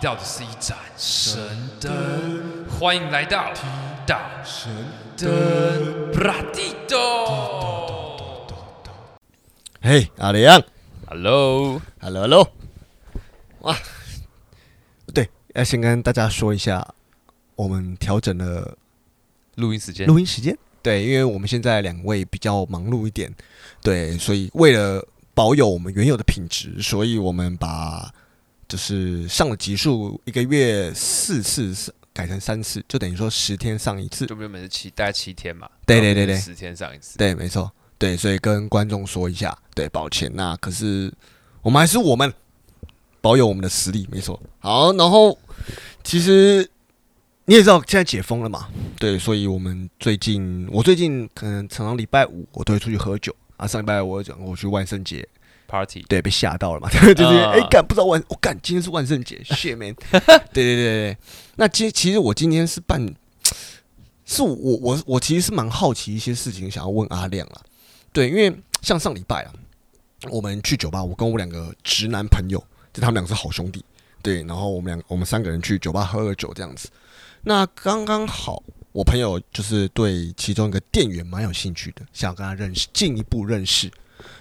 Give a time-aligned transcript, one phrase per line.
[0.00, 1.38] 到的是一盏神
[1.78, 3.66] 灯，欢迎来到提
[4.06, 4.74] 到神
[5.14, 8.48] 灯布拉蒂多。
[9.82, 10.62] 嘿，阿良
[11.06, 12.50] ，Hello，Hello，Hello，
[13.60, 13.76] 哇，
[15.12, 16.94] 对，要先跟大家说一下，
[17.54, 18.78] 我们调整了
[19.56, 23.30] 录音时间，录音时间，对，因为我们现在两位比较忙碌一点，
[23.82, 28.10] 对，所以为了保有我们原有的品质，所以我们把。
[28.70, 31.74] 就是上了集数，一个月四次
[32.12, 34.26] 改成三次，就等于说十天上一次。
[34.26, 35.68] 就原本是七，大概七天嘛。
[35.84, 37.18] 对对对对，十天上一次。
[37.18, 37.68] 对，没错。
[37.98, 40.30] 对，所以跟观众说一下，对，抱歉。
[40.34, 41.12] 那可是
[41.62, 42.32] 我们还是我们
[43.20, 44.40] 保有我们的实力，没错。
[44.60, 45.36] 好，然后
[46.04, 46.70] 其实
[47.46, 48.68] 你也知道，现在解封了嘛？
[49.00, 53.66] 对，所以我们最近，我最近可能常常礼拜五我都会出去喝酒啊。
[53.66, 55.28] 上礼拜我讲我去万圣节。
[55.70, 56.90] Party 对，被吓到了嘛？
[57.14, 59.94] 就是哎，干、欸、不知道万，我、哦、干今天是万圣节，shit man。
[60.52, 61.16] 对对对对，
[61.54, 63.00] 那其实其实我今天是办，
[64.24, 67.62] 是我我我其实是蛮好奇一些事情，想要问阿亮啊。
[68.12, 69.52] 对，因为像上礼拜啊，
[70.28, 72.58] 我们去酒吧，我跟我两个直男朋友，
[72.92, 73.84] 就他们两个是好兄弟，
[74.20, 76.88] 对，然后我们两我们三个人去酒吧喝了酒这样子。
[77.42, 78.60] 那刚刚好，
[78.90, 83.88] 我朋友就是对其中一个店员蛮有兴趣的，想要跟他认识，进一步认识。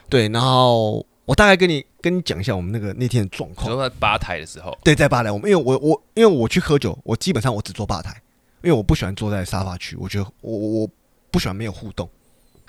[0.10, 1.06] 对，然后。
[1.30, 3.68] 我大概跟你跟你讲一下我们那个那天的状况。
[3.68, 8.20] 就在吧台的时候，对，在吧台，我们因为我我因为我去喝酒，我基本上我只坐吧台，
[8.64, 10.90] 因为我不喜欢坐在沙发区，我觉得我我
[11.30, 12.10] 不喜欢没有互动。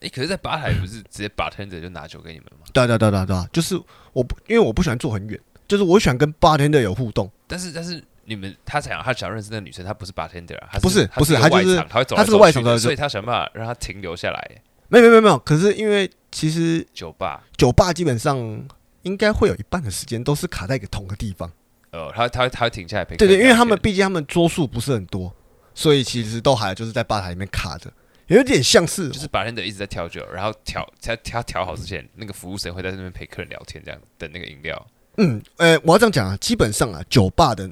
[0.00, 2.66] 哎、欸，可是，在吧台不是直接 bartender 就拿酒给你们吗？
[2.74, 3.80] 对对对对对，就是
[4.12, 7.30] 我不因为我不喜欢坐很远，就是我喜欢跟 bartender 有互动。
[7.46, 14.62] 但是但是你们他想他想认识那个女生，她不是 bartender 啊，不是不是，他就是他会走，他是个外场的，所以他想办法让他停留下来。
[14.88, 18.66] 没有没有没有，可是因为其实酒吧酒吧基本上。
[19.02, 21.50] 应该会有一半的时间都是卡在一个同个地方。
[21.90, 23.16] 呃，他他他会停下来陪。
[23.16, 25.34] 对对，因为他们毕竟他们桌数不是很多，
[25.74, 27.90] 所以其实都还就是在吧台里面卡着，
[28.26, 34.86] 有点像是就是白天的一直在调酒，然后调在 调调好之前，那个服务生会在那边陪客人聊天，这样等那个饮料。
[35.16, 37.70] 嗯，呃，我要这样讲啊，基本上啊，酒吧的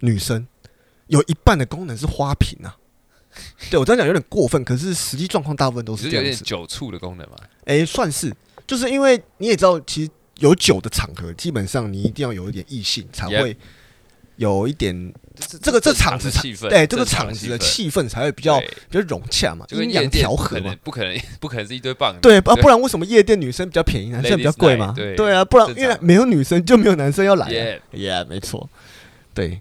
[0.00, 0.46] 女生
[1.06, 2.76] 有一半的功能是花瓶啊。
[3.70, 6.30] 对我这样讲有点过分，可是实际状况大部分都是这样子。
[6.30, 7.36] 有点酒醋的功能嘛？
[7.70, 8.34] 哎，算是，
[8.66, 10.10] 就是因为你也知道，其实。
[10.40, 13.54] 有酒的场合，基本上你一定要有一点异性，才会
[14.36, 15.12] 有一点
[15.60, 18.58] 这个这场子气氛，对这个场子的气氛才会比较
[18.88, 24.94] 比较融洽嘛，阴阳调和嘛，不可能不可能是一堆棒，对啊，不然为什么夜店女生比较便宜，男生比较贵嘛？
[24.96, 28.66] 对啊，不然因为没有女生就没有男生要来，Yeah，没错，
[29.34, 29.60] 对。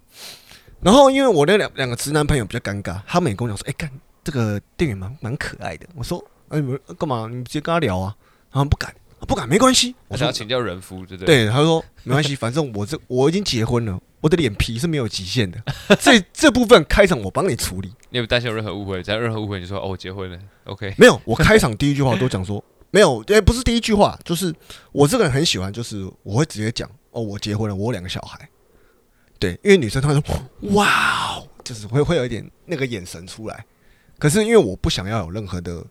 [0.80, 3.91] 然后因为我那两两个直男朋友比较尴尬，他们也跟我讲说，哎，干
[4.24, 5.86] 这个店员蛮蛮可爱的。
[5.94, 7.28] 我说，哎，你们干嘛？
[7.30, 8.16] 你们直接跟他聊啊？
[8.52, 8.94] 他们不敢。
[9.28, 9.94] 不敢，没关系。
[10.08, 11.46] 我想要请教人夫，对不对？
[11.46, 15.62] 对，他说没关系，反正我这我已经结婚了，我的脸皮是没有极限的。
[16.00, 17.94] 这这部分开场我帮你处理。
[18.09, 19.04] 你有担心有任何误会？
[19.04, 20.96] 只要任何误会，你说哦，我结婚了，OK？
[20.98, 24.56] 没有，我开场第一句话都讲说没有，哎，不是第一句话，就是
[24.94, 28.50] 我这个人很喜欢，就是我会直接讲哦，我结婚了，我有两个小孩。
[29.38, 30.24] 对，因为女生她会说
[30.72, 33.66] 哇哦，就是会会有一点那个眼神出来。
[34.18, 35.86] 可是因为我不想要有任何的。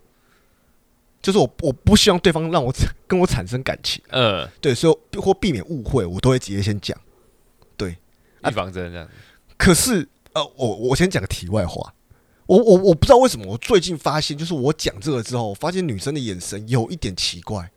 [1.21, 2.73] 就是我，我不希望对方让我
[3.07, 6.97] 跟我产生感情，嗯，对，所以或避免误会，我都会直接先讲，
[7.77, 7.97] 对，
[8.45, 9.09] 预防针这样。
[9.57, 11.93] 可是，呃，我我先讲个题外话，
[12.47, 17.71] 我我我不知道为什么，我最近发现，就是我讲这个之后，发现女生的眼神有一点奇怪，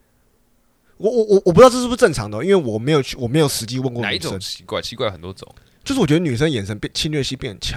[0.98, 4.10] 我我我我不知道这是不是正常的，因为我没有去，我没有实际问过女生。
[4.10, 4.80] 哪一种奇怪？
[4.80, 7.76] 奇怪很多种，就是我觉得女生眼神变侵略性变强。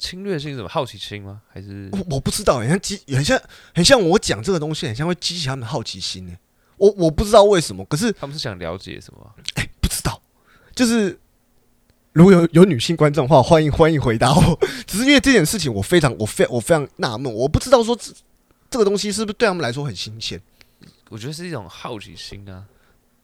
[0.00, 0.68] 侵略性什么？
[0.68, 1.42] 好奇心吗？
[1.52, 3.40] 还是我我不知道，很像激，很像
[3.74, 6.32] 很像我讲这个东西，很像会激起他们的好奇心呢。
[6.78, 9.34] 我我不知道为什么，可是他们是想了解什么？
[9.56, 10.20] 哎、欸，不知道。
[10.74, 11.16] 就是
[12.12, 14.58] 如果有有女性观众的话，欢迎欢迎回答我。
[14.86, 18.10] 只是因为这件事情，我非常我非我非常纳闷，我不知道说这
[18.70, 20.40] 这个东西是不是对他们来说很新鲜？
[21.10, 22.64] 我觉得是一种好奇心啊，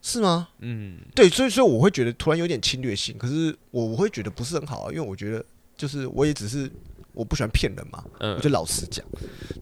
[0.03, 0.49] 是吗？
[0.59, 5.43] 嗯，对，所以所以我会觉得突然有点侵略性，可是我我会觉得不是很好啊，因为我觉得。
[5.77, 6.71] 就是我也只是
[7.13, 9.05] 我不喜欢骗人嘛，嗯，我就老实讲。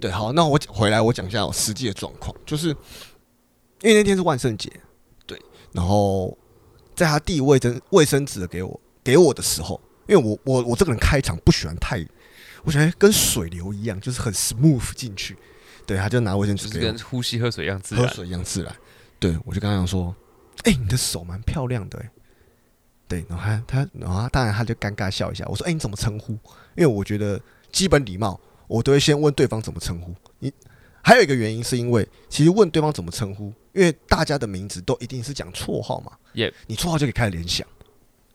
[0.01, 4.71] 对，好，那我回来我讲一下我实际的状况，就是因为那天是万圣节，
[5.27, 5.41] 对，
[5.73, 6.37] 然后
[6.95, 12.05] 在他递卫生卫生纸给我给我的时候，因为我我我这个人开场不喜欢太，
[12.65, 15.37] 我喜欢跟水流一样，就是很 smooth 进去。
[15.87, 18.75] 对，他就拿卫生纸，跟呼吸喝水一样自然，喝水一样自然。
[19.19, 20.15] 对，我就跟他讲说，
[20.63, 22.11] 哎、欸，你的手蛮漂亮的、欸，
[23.07, 25.45] 对，然后他他，然后他当然他就尴尬笑一下。
[25.49, 26.33] 我说：“哎，你怎么称呼？
[26.75, 27.41] 因为我觉得
[27.71, 30.15] 基本礼貌，我都会先问对方怎么称呼。
[30.39, 30.53] 你
[31.03, 36.13] 还有一个原因是因为，其实问对方怎么称呼，因为大家的名字都一定是讲绰号嘛。
[36.33, 37.67] 耶，你绰号就可以开始联想。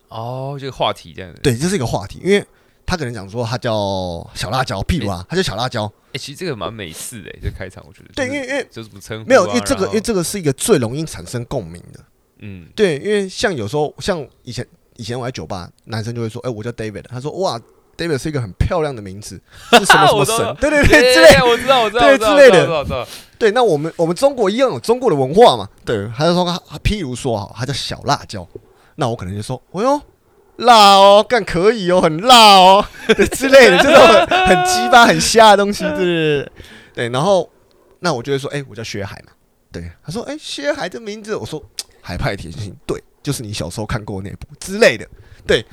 [0.09, 1.41] 哦，这个话题这样子。
[1.41, 2.45] 对，这是一个话题，因为
[2.85, 5.91] 他可能讲说他叫小辣椒，譬如啊，他叫小辣椒。
[6.13, 8.09] 哎，其实这个蛮美式的，这开场我觉得。
[8.13, 9.27] 对，因为因为这怎么称呼？
[9.27, 11.99] 没有，因为这个因为这个是一个最容易产生共鸣的。
[12.39, 14.65] 嗯，对，因为像有时候像以前
[14.97, 17.59] 以前我在酒吧，男生就会说，哎，我叫 David，他说哇。
[17.99, 19.35] David 是一个很漂亮的名字，
[19.71, 20.55] 是什么 什么神？
[20.61, 23.05] 对对对，之类，我知道，我知道，对之类的。
[23.37, 25.67] 对，那我们我们中国一样有中国的文化嘛？
[25.83, 28.47] 对，他就说他，譬如说哈，他叫小辣椒，
[28.95, 30.01] 那我可能就说，哎呦，
[30.55, 34.01] 辣哦，干可以哦，很辣哦，对之类的，这种
[34.47, 36.51] 很鸡巴、很瞎的东西，对对对。
[36.93, 37.49] 对，然后
[37.99, 39.33] 那我就会说，哎，我叫薛海嘛。
[39.73, 41.61] 对，他说，哎，薛海这名字，我说
[42.09, 45.07] 海派甜心，对，就是你小时候看过那部之类的。
[45.45, 45.63] 对，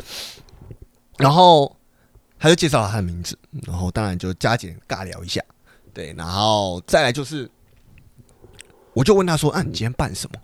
[1.19, 1.75] 然后。
[2.38, 3.37] 他就介绍了他的名字，
[3.67, 5.43] 然后当然就加减尬聊一下，
[5.94, 7.50] 对，然后再来就是，
[8.93, 10.38] 我就问他说：“啊，你今天办什么？”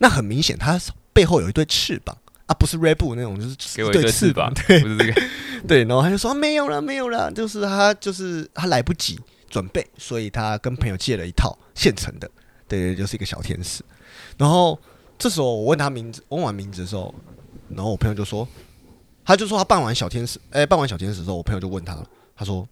[0.00, 0.80] 那很明显，他
[1.12, 2.16] 背后有一对翅膀
[2.46, 5.22] 啊，不是 Red Bull 那种，就是给我一对翅膀，对，不是这个，
[5.68, 5.84] 对。
[5.84, 9.20] 然后他就说：“没有了，没有了，就是他就是他来不及
[9.50, 12.28] 准备，所以他跟朋友借了一套现成的，
[12.66, 13.84] 对，就是一个小天使。”
[14.38, 14.80] 然后
[15.18, 17.14] 这时候我问他名字，问完名字的时候，
[17.68, 18.46] 然后我朋友就说。
[19.24, 22.06] 他就说他扮完小天使，哎、欸，扮完小天使的时候，我朋友就问他了。
[22.34, 22.66] 他说：“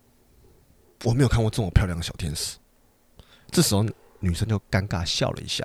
[1.05, 2.57] 我没有看过这么漂亮的小天使。”
[3.53, 3.85] 这时候
[4.21, 5.63] 女生就尴尬笑了一下，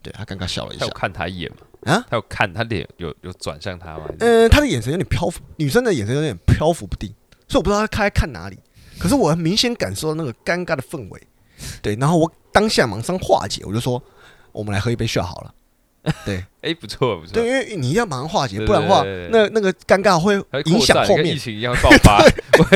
[0.00, 0.84] 对，她尴尬笑了一下。
[0.84, 1.92] 他有看他一眼吗？
[1.92, 4.04] 啊，他有看他脸有有转向他吗？
[4.20, 7.12] 嗯、呃，他的眼神有点漂浮，女生的眼神有点漂浮不定，
[7.48, 8.56] 所以我不知道他开看哪里。
[9.00, 11.20] 可是我很明显感受到那个尴尬的氛围，
[11.82, 14.00] 对，然后我当下马上化解，我就说
[14.52, 15.52] ：“我们来喝一杯血好了。”
[16.26, 17.32] 对，哎、欸，不错不错。
[17.32, 20.34] 对，因为你要马上化解，不然的话，那那个尴尬会
[20.64, 22.20] 影响后面疫情一样爆发。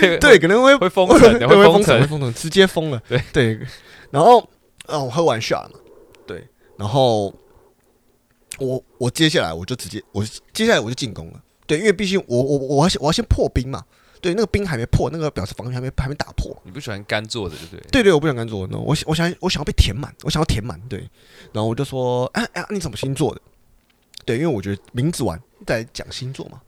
[0.00, 3.02] 对，对，可能会会封城，会封城，会封城，直接封了。
[3.06, 3.60] 对对。
[4.10, 4.38] 然后，
[4.86, 5.78] 哦，我喝完 shot 嘛？
[6.26, 6.46] 对。
[6.78, 7.34] 然后，
[8.58, 11.40] 我我接下来我就直接，我接下来我就进攻了。
[11.66, 13.84] 对，因为毕竟我我我要先我要先破冰嘛。
[14.22, 16.56] 对，那个冰还没破，那个表示防御还没还没打破。
[16.62, 17.80] 你不喜欢干坐的，对不对？
[17.90, 18.66] 对对，我不想干坐。
[18.70, 20.80] 那我我想我想要被填满，我想要填满。
[20.88, 21.00] 对，
[21.52, 23.40] 然后我就说，哎哎，你什么星座的？
[24.24, 25.36] 对，因为我觉得名字完
[25.66, 26.60] 再讲星座嘛。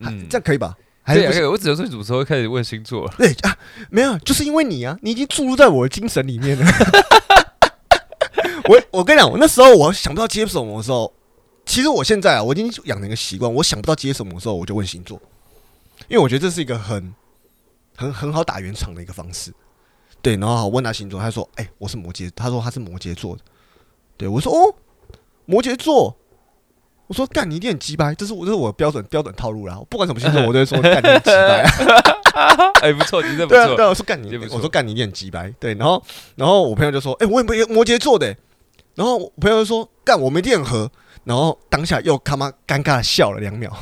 [0.00, 0.76] 嗯，这样可以吧？
[1.02, 1.44] 还是可以。
[1.44, 3.14] 我只能说，什么时候开始问星座了？
[3.16, 3.56] 对啊，
[3.88, 6.66] 没有，就是因为你啊，你已经注入在我的精神里面了。
[8.68, 11.12] 我我跟你讲，我那时候我想不到接什么的时候，
[11.64, 15.20] 其实我现在啊，我已经养成一个习惯，我想不到接什么的时候，我就问星座。
[16.08, 17.14] 因为我觉得这是一个很、
[17.96, 19.52] 很、很好打圆场的一个方式，
[20.22, 20.36] 对。
[20.36, 23.42] 然后我问他星座，他说：“哎、欸，我是摩羯。”他说他是摩羯座的。
[24.16, 24.74] 对我说：“哦，
[25.46, 26.16] 摩羯座。”
[27.06, 29.80] 我说：“干你一定很鸡掰，这是我这是我标准标准套路啦。
[29.90, 31.64] 不管什么星座， 我都会说干你很鸡掰。
[32.82, 33.56] ”哎，不错，你这不错。
[33.56, 35.52] 对啊，对啊，我说干你，我说干你一定很鸡掰。
[35.58, 36.02] 对，然后
[36.36, 38.36] 然后我朋友就说：“哎、欸，我也摩摩羯座的、欸。”
[38.94, 40.90] 然后我朋友就说：“干我们一定很合。”
[41.24, 43.76] 然后当下又他妈尴尬的笑了两秒。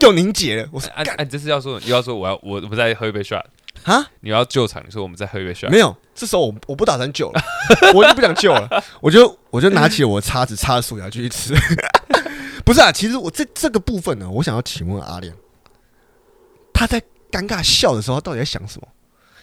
[0.00, 3.42] 又凝结了，我说：“哎哎，这是要说，又要说，我要我我们再喝一杯 shot
[3.82, 4.06] 啊？
[4.20, 5.70] 你要救场，你说我们再喝一杯 shot？
[5.70, 7.40] 没有，这时候我我不打算救了，
[7.94, 11.52] 我就不想救了，我就我就拿起我的叉子叉着薯条继续吃。
[12.64, 15.34] 不是啊，其实我这这个部分呢，我想要请问阿亮，
[16.72, 17.00] 他在
[17.30, 18.86] 尴尬笑的时候，他到底在想什么？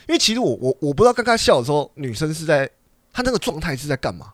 [0.07, 2.69] 因为其实我我我不知道尴尬笑的时候，女生是在
[3.11, 4.33] 她那个状态是在干嘛？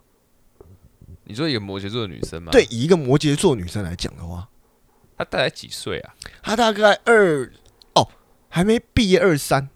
[1.23, 2.51] 你说一个摩羯座的女生吗？
[2.51, 4.47] 对，以一个摩羯座女生来讲的话。”
[5.21, 6.15] 他大概几岁啊？
[6.41, 7.51] 他大概二
[7.93, 8.07] 哦，
[8.49, 9.69] 还没毕业，二三，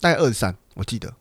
[0.00, 1.12] 大概二三，我记得。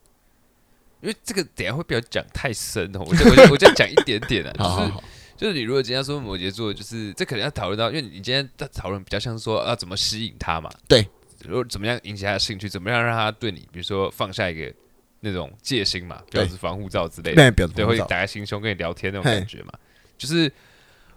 [1.01, 5.03] 因为这个等下会不要讲太深哦，我就我就我就讲一点点啊， 就是好好好。
[5.35, 11.05] 就是你如果今天说摩羯座，就是这可能要讨论到，因为你今天在讨论比较像说要怎么吸引他嘛，对，
[11.45, 14.73] 如果怎么样引起他的兴趣，怎么样让他对你，比如说放下一个
[15.21, 19.71] 那种戒心嘛，表示防护罩之类的，对，对，会打开心胸跟你聊天那种感觉嘛，
[20.17, 20.51] 就是。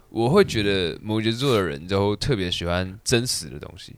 [0.09, 3.95] 我会觉得摩羯座的人都特别喜欢真实的东西，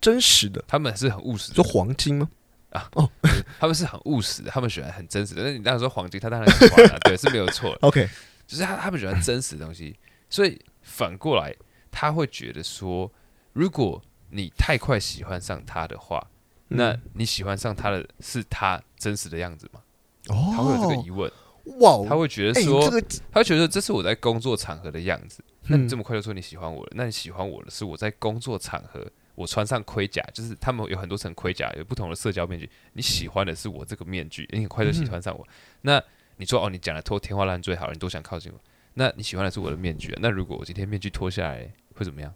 [0.00, 1.54] 真实的，他们是很务实的。
[1.54, 2.28] 说黄金吗？
[2.70, 3.08] 啊，哦，
[3.60, 5.42] 他们是很务实的，他们喜欢很真实的。
[5.42, 7.76] 那你当时说黄金，他当然喜欢了， 对，是没有错。
[7.82, 8.08] OK，
[8.46, 9.94] 就是他他们喜欢真实的东西，
[10.30, 11.54] 所以反过来
[11.90, 13.10] 他会觉得说，
[13.52, 16.26] 如果你太快喜欢上他的话，
[16.68, 19.80] 那你喜欢上他的是他真实的样子吗？
[20.28, 21.30] 哦，他会有这个疑问。
[21.78, 22.90] 哇，他会觉得说，
[23.30, 25.42] 他会觉得这是我在工作场合的样子。
[25.68, 26.92] 那你这么快就说你喜欢我了？
[26.96, 32.68] 那你喜欢我的是我在工作场合，我穿上盔甲，就是他们有很多层盔甲，有不同的社交面具。
[32.94, 35.46] 你喜欢的是我这个面具，你很快就喜欢上我。
[35.82, 36.02] 那
[36.36, 38.58] 你说哦，你讲的脱天花乱坠好了，你都想靠近我。
[38.94, 40.12] 那你喜欢的是我的面具。
[40.20, 42.34] 那如果我今天面具脱下来，会怎么样？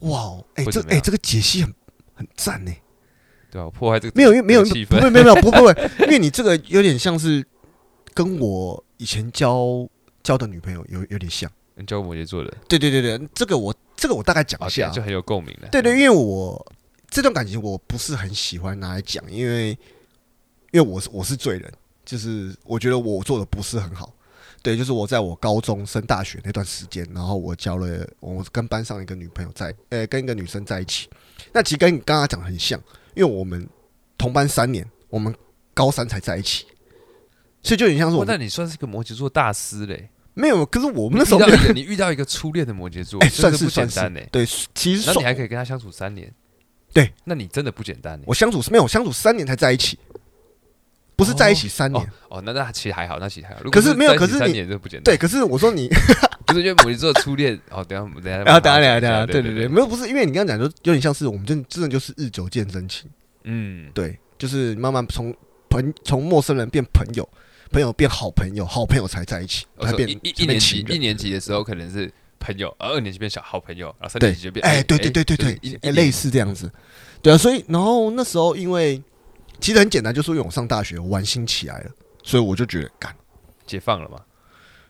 [0.00, 1.74] 哇，哎，这哎这个解析很
[2.14, 2.72] 很赞呢。
[3.50, 7.42] 对啊，破坏这个没有，因为没有气氛，没有没有不不会，因为你这个有点像是
[8.18, 9.88] 跟我以前交
[10.24, 11.48] 交的女朋友有有点像。
[11.76, 12.52] 你教摩羯座的？
[12.68, 15.68] 对对对对，这个我这个我大概讲一下，就很有共鸣的。
[15.68, 16.72] 对对，因为我
[17.08, 19.68] 这段感情我不是很喜欢拿来讲，因为
[20.72, 21.72] 因为我是我是罪人，
[22.04, 24.12] 就是我觉得我做的不是很好。
[24.60, 31.08] 对，就是我在我高中升大学那段时间，然后我交了我跟班上一个女朋友在，呃，跟一个女生在一起。
[31.52, 32.76] 那其实跟你刚刚讲的很像，
[33.14, 33.64] 因为我们
[34.18, 35.32] 同班三年，我们
[35.72, 36.66] 高三才在一起，
[37.62, 38.24] 所以就很像是我。
[38.24, 40.08] 那你算是个摩羯座大师嘞？
[40.34, 41.40] 没有，可是我们那时候
[41.74, 44.28] 你遇到一个初恋的摩羯座，哎，算是不简单嘞。
[44.30, 46.32] 对，其实那你还可以跟他相处三年，
[46.92, 48.20] 对，那你真的不简单。
[48.24, 49.98] 我相处是没有相处三年才在一起。
[51.16, 53.62] 不是在一起三年哦，那那其实还好，那其实还好。
[53.70, 55.02] 可是没有，可是三年就不简单。
[55.02, 55.88] 对，可是我说你
[56.46, 63.10] 不是因为摩羯座初恋哦，等下等下，然后等下等下等下，对对对，没有不是因为你刚刚讲就有点像是我们真真的就是日久见真情，
[63.42, 65.34] 嗯，对，就是慢慢从
[65.68, 67.28] 朋从陌生人变朋友，
[67.70, 76.70] 朋友变好朋友，好朋友才在一起，才变一一年级一年级的时候可能是朋友，二年级变小好朋友，然后三年级就变哎，对对对对对，类似这样子，
[77.22, 79.02] 对啊，所以然后那时候因为。
[79.60, 81.90] 其实很简单，就是因为我上大学玩心起来了，
[82.22, 83.12] 所以我就觉得干
[83.66, 84.20] 解放了嘛，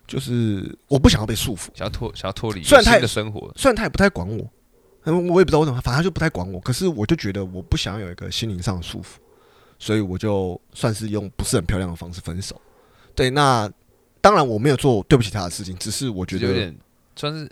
[0.07, 4.47] 就是我不想要被束缚，想要脱想要脱离虽然他的生活，虽然他也不太管我，
[5.07, 6.61] 我也不知道为什么，反正他就不太管我。
[6.61, 9.17] 可是我就觉得我不想要有一个心灵上的束缚，
[9.79, 12.61] 所以我就算是用不是很漂亮的方式分手。
[13.19, 13.71] 对，那
[14.21, 16.75] 当然我没有做对不起他的事情，只是我觉得有点
[17.17, 17.51] 算是。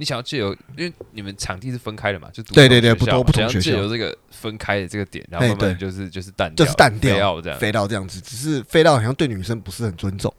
[0.00, 10.32] 你想要借由，因为你们场地是分开的嘛，就对对对，不同不同学校，借由这个分开的这个点，然后慢慢就是就是淡就是淡掉这样，飞到这样子，只是飞到好像对女生不是很尊重，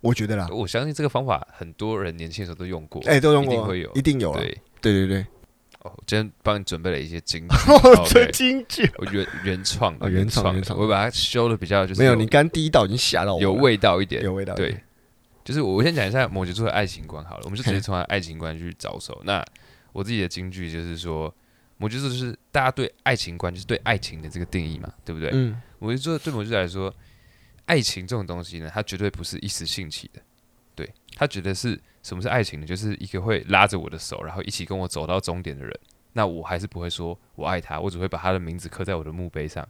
[0.00, 0.46] 我觉得啦。
[0.52, 4.32] 我相信这个方法很多人年轻的时候都用过，哎，都用过，一定会有，一定有。
[4.34, 5.26] 对对对对。
[5.80, 14.54] 哦，今天帮你准备了一些金句， 金句，原原创的原创原创，我把它修的比较就是没有，你刚第一道已经吓到我，有味道一点，有味道。
[14.54, 14.78] 对，
[15.42, 19.20] 就是我先讲一下摩羯座的爱情观好了，我们就直接从他爱情观去着手。
[19.24, 19.44] 那
[19.92, 21.34] 我自己的金句就是说，
[21.78, 25.30] 摩羯座就是大家对爱情观，就是对爱情的这个定义嘛，对不对？
[25.32, 25.60] 嗯。
[25.78, 26.94] 摩羯座对摩羯座来说，
[27.64, 30.20] 爱情这种东西呢，它绝对不是一时兴起的。
[30.74, 32.66] 对，它觉得是什么是爱情呢？
[32.66, 35.78] 就是一个会拉着我的手，然后一起跟我走到终点的人。
[36.12, 39.66] 那我还是不会说我爱他，我只会把他的名字刻在我的墓碑上。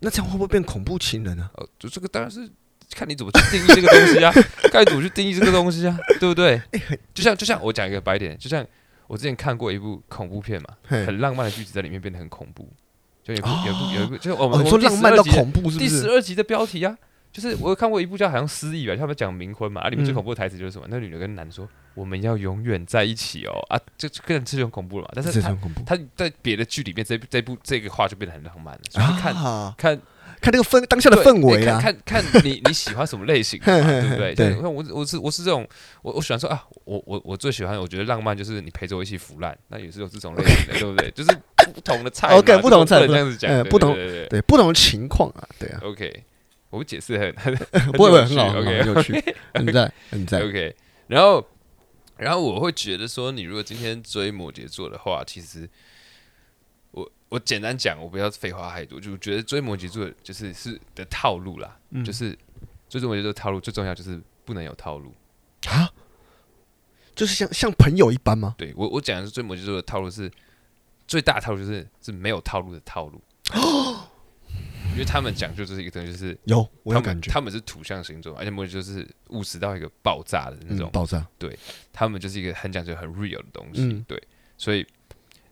[0.00, 1.50] 那这样会不会变恐怖情人呢？
[1.54, 2.50] 哦，就这个当然是
[2.90, 4.32] 看你怎么去定义这个东西啊，
[4.72, 6.60] 该怎么去定义这个东西啊，对不对？
[7.14, 8.66] 就像就像我讲一个白点，就像。
[9.08, 12.68] 我之前看过一部恐怖片嘛，很浪漫的句子在里面变得很恐怖，
[13.22, 15.78] 就有部有部有一部，就是我们说浪漫到恐怖是不是？
[15.78, 16.98] 第十二集的标题啊，
[17.36, 20.86] 就是我有看过一部叫好像失忆吧，他们讲冥婚嘛，啊，里面最恐怖的台词就是什么？
[20.88, 25.10] 那女的跟男的说我们要永远在一起哦，啊，就更这种恐怖了嘛。
[25.14, 29.34] 但是他他在别的剧里面，这这部这个话就变得很浪漫了，所以看
[29.76, 30.00] 看。
[30.38, 34.34] 看那个氛当下的氛围啊，看看你你喜欢什么类型， 对不对？
[34.34, 35.66] 对，我我是我是这种，
[36.02, 41.10] 我我喜欢说啊，我我我最喜欢，我觉得浪漫就是你陪着我一起腐烂，那也是有这种类型的， 对不对？
[41.12, 41.38] 就是
[41.72, 46.24] 不同的菜，OK，不同的菜，这样子讲，不同对不同的情况啊，对啊，OK，
[46.76, 47.34] 我解释很
[47.92, 51.46] 不会很好，OK，很有趣，很在 很在，OK，然后
[52.16, 55.68] 然后我会觉得说，你如果今天追摩羯座的话，其实。
[56.92, 62.34] 我我简单讲，我不要废话太多，就觉得追摩羯座就是是的套路啦，嗯、就是
[62.88, 65.12] 追摩羯座的套路最重要就是不能有套路
[65.68, 65.92] 啊，
[67.14, 68.54] 就是像像朋友一般吗？
[68.56, 70.30] 对我我讲的是追摩羯座的套路是
[71.06, 73.20] 最大的套路就是是没有套路的套路
[73.52, 74.05] 哦，
[74.96, 81.58] 因为他们讲究就是一个东西就是有我有感觉他们是土象星座，而且摩羯座是务实到一个爆炸的那种、嗯、爆炸，对
[81.92, 84.20] 他们就是一个很讲究很 real 的东西，嗯、对，
[84.58, 84.86] 所以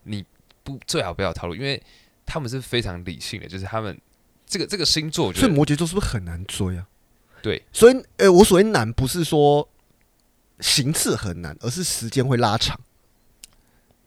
[0.03, 0.25] 你。
[0.67, 1.79] 不，最好不要套路，因为
[2.25, 4.01] 他们是非常理性的，就是他们
[4.47, 6.89] 这个这个星座，所以摩羯座是不是很难追啊？
[7.43, 9.69] 对，所以呃，我所谓难不是说
[10.61, 12.81] 行刺很难，而是时间会拉长。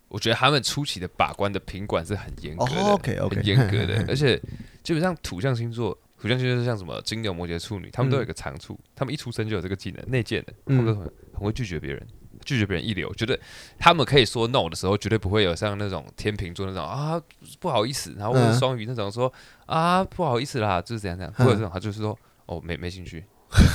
[0.09, 4.41] 我觉得他们初期的把关的品管是很严格的，OK OK，很严格的， 而且
[4.83, 12.07] 基本上土象星座，土象星座是像什么金牛、摩羯、处女，他们都有一个长处，他们一出生就有这个技能，内建的，他们都很很会拒绝别人。
[12.45, 13.37] 拒绝别人一流，觉得
[13.77, 17.21] 他们可以说 no 的时候，绝对不会有像那种天秤座那种啊
[17.59, 19.31] 不好意思，然后或者双鱼那种说
[19.65, 23.21] 啊不好意思啦，就是怎样怎样，或者这种他就是说哦没没兴趣，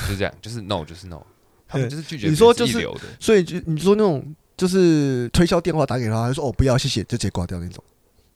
[0.07, 1.21] 就是这样，就是 no 就是 no，
[1.67, 2.25] 他们就是拒绝。
[2.31, 7.83] 你说就是，所以就你说那种就是推销电话打给他，他说哦不要谢谢，就直接挂掉那种。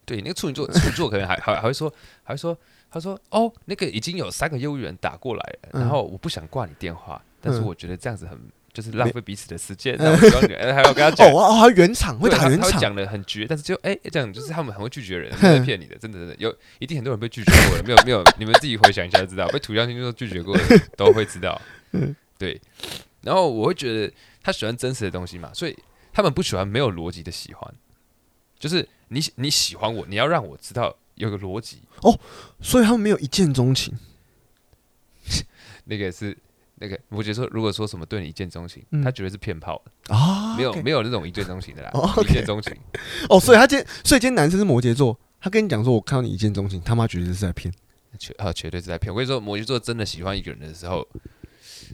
[0.05, 1.93] 对，那个处女座处女座可能还还还会说
[2.23, 2.57] 还会说
[2.89, 8.39] 他说哦那个已经有三个业务员打过来了，然后我不想挂你电话，但是我觉得这样子很。
[8.73, 20.63] 就是浪费彼此的时间，然后 还要跟他讲哦，还原厂会打原厂，讲的很绝，但是就哎这样，就是他们很会拒绝人，在骗你的，真的真的有一定很多人被拒绝过的，没有没有， 你们自己回想一下就知道，被土象星座拒绝过的
[20.95, 21.59] 都会知道，
[22.37, 22.61] 对。
[23.21, 25.75] 然后我会觉得他喜欢真实的东西嘛，所以
[26.17, 27.71] 他们不喜欢没有逻辑的喜欢。
[28.57, 32.19] 就是你你喜欢我，你要让我知道有个逻辑哦，
[32.59, 33.95] 所以他们没有一见钟情。
[35.85, 36.35] 那个是
[36.79, 42.75] 那个摩羯座，如果说什么对你一见钟情，嗯、他绝对是骗炮的啊，没有 okay 没有那种一见钟情的啦，哦 okay、一见钟情。
[43.29, 47.71] 哦，所以他今天，所以今天男生是摩羯座，他跟你讲说，我看到你一见钟情，他妈绝对是在骗，
[48.17, 49.13] 绝啊绝对是在骗。
[49.13, 51.07] 我跟你说，摩羯座真的喜欢一个人的时候，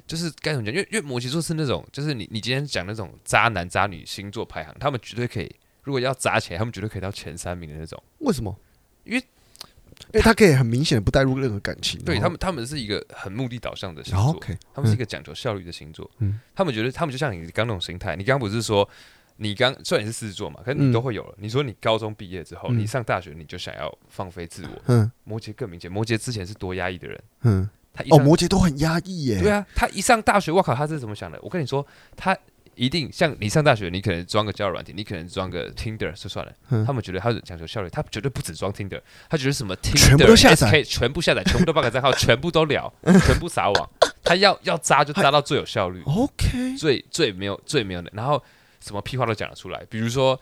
[0.07, 0.73] 就是该怎么讲？
[0.73, 5.55] 因为因为摩羯座是那种，就是你你今天讲那种渣男渣女星座排行，他们绝对可以。
[5.83, 8.01] 如果要砸起来，他们绝对可以到前三名的那种。
[8.19, 8.57] 为什么？
[9.03, 12.01] 因为，因为他可以很明显的不带入任何感情。
[12.03, 14.39] 对他们，他们是一个很目的导向的星座。
[14.73, 16.09] 他们是一个讲究效率的星座。
[16.19, 18.15] 嗯，他们觉得，他们就像你刚那种心态。
[18.15, 18.89] 你刚刚不是说，
[19.35, 21.35] 你刚虽然你是狮子座嘛，可是你都会有了。
[21.37, 24.81] 你说你高中毕业之后，你上大学你就想要放飞自我。
[24.87, 25.91] 嗯，摩羯更明显。
[25.91, 27.23] 摩羯之前是多压抑的人。
[27.41, 29.39] 嗯，他哦，摩羯都很压抑耶。
[29.39, 31.39] 对啊，他一上大学，我靠，他是怎么想的？
[31.41, 31.85] 我跟你说，
[32.17, 32.37] 他。
[32.75, 36.51] 一定像你上大学，你可能装个交友软件，你可能装个 Tinder 就算了。
[36.71, 43.89] 嗯、他们觉得他是讲求效率，他绝对不止装 Tinder，他觉得什么 Tinder 全部都下载，全部下载，全部都办个账号，全部都聊，全部撒网。
[44.23, 48.43] 他要要扎就扎到最有效率，OK，最最没有最没有的，然后
[48.79, 49.85] 什么屁话都讲得出来。
[49.87, 50.41] 比如说，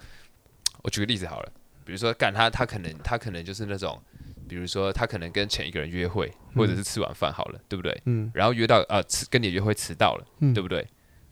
[0.84, 1.52] 我举个例子好了，
[1.84, 4.02] 比如说干他他可能他可能就是那种，
[4.52, 8.02] 比如说他可能跟前一个人约会，或者是吃完饭好了，对不对？
[8.04, 10.86] 嗯，然后约到呃迟跟你约会迟到了，嗯、对不对？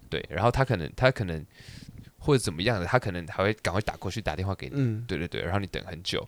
[0.09, 1.45] 对，然后他可能他可能
[2.17, 4.75] 或者怎么样的，他可能还会赶快打过去打电话给你。
[4.77, 6.25] 嗯，对对对，然后你等很久，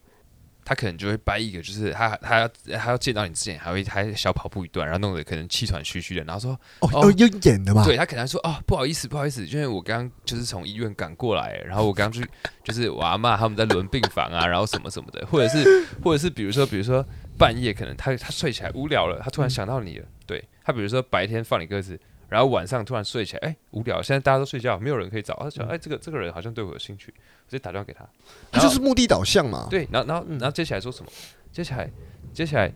[0.72, 2.48] 他可能就会掰一个，就是他他要
[2.80, 7.84] 他要见到你之前，还会还小跑步一段，然后弄得可能气喘吁吁的，然后说哦哦有演的嘛？
[7.84, 12.26] 对他可能说哦不好意思不好意思，因为我刚刚就是从医院赶过来，然后我刚刚去
[12.64, 17.06] 就是我阿嬷他们在轮病房啊，然后什么什么的，或者是或者是比如说比如说
[17.38, 22.00] 半夜可能他他睡起来无聊了，他突然想到你了，嗯、对他比如说白天放你鸽子。
[22.32, 24.02] 然后晚上突然睡起来，哎，无聊。
[24.02, 25.36] 现在大家都睡觉，没有人可以找。
[25.36, 28.08] 他想，哎，这个这个人好像对我有兴趣，我直接打电话给他。
[28.50, 29.68] 他就是目的导向嘛。
[29.70, 31.12] 对，然后然后然后接下来说什么？
[31.52, 31.92] 接下来
[32.34, 32.72] 接下来，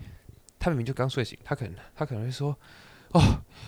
[0.59, 2.53] 他明明就刚睡醒，他可能他可能会说，
[3.13, 3.21] 哦，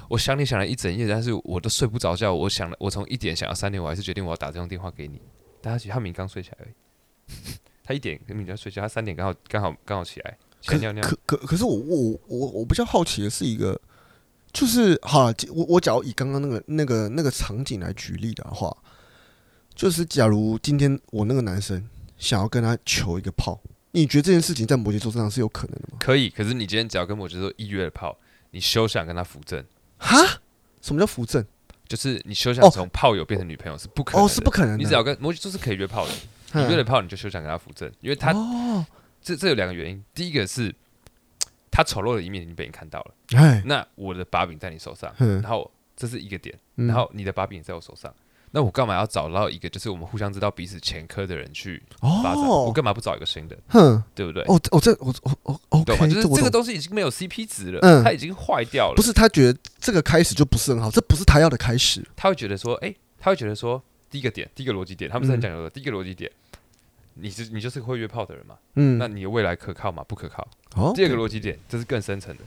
[0.10, 2.34] 我想你想了一整夜，但是我都睡不着觉。
[2.34, 5.22] 我想了，我从一点想到三点，我还是决定我要打这通电话给你。
[5.62, 7.34] 但他其实他明明刚睡起来而已，
[7.82, 11.02] 他一点明明在睡觉，他三点刚好刚好刚好起来，想尿尿。
[11.02, 13.80] 可可可是我我我我比较好奇的是一个。
[14.58, 18.76] 就是好了，我我假如以刚刚那个那个那个场景来举例的话，
[19.76, 25.98] 就是假如今天我那个男生想要跟他求一个炮，你觉得这件事情在摩羯座身上是有可能的吗？
[26.00, 28.18] 可以，可是你今天只要跟摩羯座一约了炮，
[28.50, 29.64] 你休想跟他扶正。
[30.00, 30.18] 哈？
[30.82, 31.46] 什么叫扶正？
[31.88, 34.80] 就是你休想从炮友变成女朋友是不可能哦，是不可能。
[34.80, 36.12] 你只要跟摩羯座是可以约炮的，
[36.54, 38.84] 你约了炮你就休想跟他扶正，因为他哦，
[39.22, 40.74] 这这有两个原因，第一个是。
[41.78, 52.44] 他丑陋的一面已经被你看到了，那我的把柄在你手上，嗯、然后这是一个点，然后你的把柄也在我手上，嗯、那我干嘛要找到一个就是我们互相知道彼此前科的人去发展？
[52.44, 53.56] 哦、我干嘛不找一个新的？
[53.68, 54.42] 哼，对不对？
[54.46, 58.96] 哦，哦，这我我我 OK，就是这个东西已经没有 CP 值了，嗯，它已经坏掉了。
[58.96, 62.04] 不是他觉得这个开始就不是很好，这不是他要的开始。
[62.16, 65.70] 他会觉得说，哎，他会觉得说，第一个点，第一个逻辑点，他们是很讲究的。
[65.70, 66.32] 嗯、第一个逻辑点。
[67.20, 68.58] 你是你就是会约炮的人嘛？
[68.76, 70.04] 嗯，那你的未来可靠吗？
[70.08, 70.48] 不可靠。
[70.76, 72.44] 哦，第二个逻辑点，这是更深层的。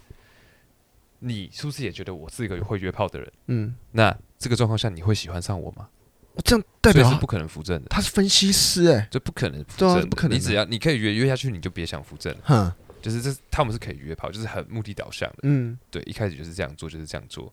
[1.18, 3.32] 你是不是也觉得我是一个会约炮的人？
[3.46, 5.88] 嗯，那这个状况下你会喜欢上我吗？
[6.44, 7.88] 这样代表是不可能扶正的。
[7.88, 10.36] 他是分析师哎，这不可能扶正，不可能。
[10.36, 12.40] 你只要你可以约约下去，你就别想扶正了。
[12.44, 15.38] 哼，就是这他们是可以约炮，就是很目的导向的。
[15.42, 17.52] 嗯，对，一开始就是这样做，就是这样做。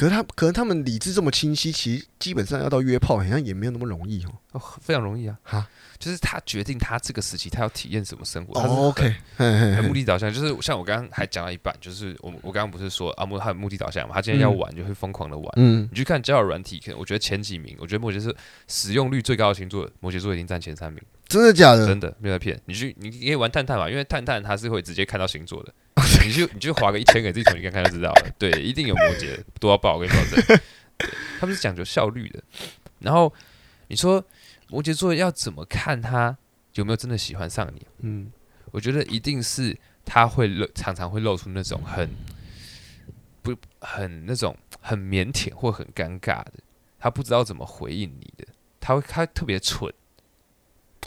[0.00, 4.32] 可是他，可能他们理智这么清晰，其实基本上要到约炮，好像也没有那么容易哦。
[4.52, 5.38] 哦，非常容易啊！
[5.42, 8.58] 哈，就是他决定他这个时期他要体验什么生活。
[8.58, 14.14] 哦，OK，很 目的导向，就是像我刚刚还讲到一半，就是我我刚刚不是说阿摩他有目的导向嘛？
[14.14, 15.52] 他今天要玩就会疯狂的玩。
[15.56, 18.34] 嗯，你去看交友软体，可能我觉得前几名，我觉得摩羯是
[18.68, 21.02] 使用率最高的星座，摩羯座已经占前三名。
[21.28, 21.86] 真的假的？
[21.86, 23.90] 真的没有在骗你去，你可以玩探探嘛？
[23.90, 25.74] 因为探探它是会直接看到星座的。
[26.24, 28.30] 你就你就划个一千给自己，你看看就知道了。
[28.38, 30.60] 对，一定有摩羯，多要爆，我跟你保证。
[31.38, 32.42] 他们是讲究效率的。
[32.98, 33.32] 然后
[33.88, 34.22] 你说
[34.68, 36.36] 摩羯座要怎么看他
[36.74, 37.86] 有没有真的喜欢上你？
[38.00, 38.30] 嗯，
[38.70, 42.08] 我觉得一定是他会露，常常会露出那种很
[43.42, 46.54] 不很那种很腼腆或很尴尬的，
[46.98, 48.46] 他不知道怎么回应你的，
[48.78, 49.92] 他会他特别蠢。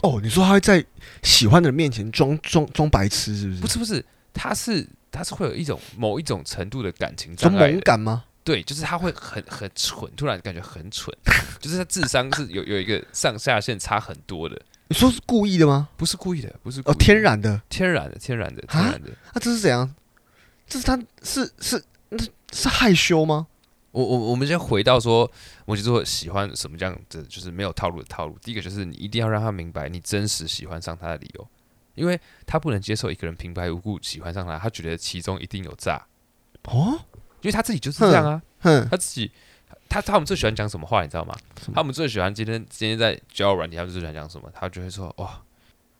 [0.02, 0.84] 哦，你说他会在
[1.22, 3.60] 喜欢的人面前装装装白痴，是不是？
[3.60, 4.04] 不是不是。
[4.36, 8.24] 他是他是会有一种某一种程度的感情障碍，很敏感吗？
[8.42, 11.16] 对，就是他会很很蠢，突然感觉很蠢，
[11.60, 14.60] 就是他智商是有有一个上下限差很多的。
[14.88, 15.88] 你说是故意的吗？
[15.96, 19.08] 不是故意的，不是哦，天然的，天然的，天然的，天然的。
[19.08, 19.94] 那、啊、这是怎样？
[20.68, 23.46] 这是他是是那是，是害羞吗？
[23.92, 25.30] 我我我们先回到说
[25.64, 28.36] 摩羯座喜欢什么这样的，就是没有套路的套路。
[28.42, 31.48] 第一个就是你一定要让他明白你真实喜欢上他的理由，
[31.94, 36.06] 因为他不能接受一个人平白无故喜欢上他，他觉得其中一定有诈
[36.64, 36.98] 哦，
[37.40, 39.30] 因为他自己就是这样啊，他自己
[39.88, 41.34] 他他们最喜欢讲什么话，你知道吗？
[41.74, 44.50] 他们最喜欢今天今天在交友软体，他们最喜欢讲什么？
[44.54, 45.42] 他就会说哇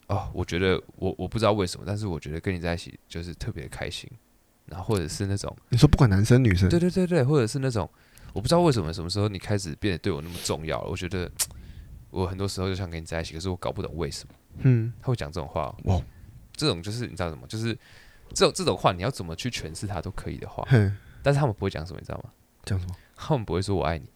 [0.08, 4.10] 哦，我觉得我我不知道为什么，但是我觉得跟你在一起就是特别开心。
[4.66, 7.86] 然后或者是那种你说不管男生女生，对对对对，或者是那种
[8.32, 10.88] 我不知道为什么什么时候你开始变得对我那么重要了。
[10.88, 11.30] 我觉得
[12.08, 14.34] 我很多时候就想跟你在一起，可是我搞不懂为什么。
[14.58, 15.76] 嗯，他会讲这种话哦。
[15.84, 16.02] 哇，
[16.52, 17.46] 这种就是你知道什么？
[17.46, 17.76] 就是
[18.32, 20.66] 这种这种话你要怎么去诠释它都可以的话。
[20.70, 22.30] 嗯，但是他们不会讲什么，你知道吗？
[22.64, 22.94] 讲什么？
[23.16, 24.08] 他们不会说我爱你。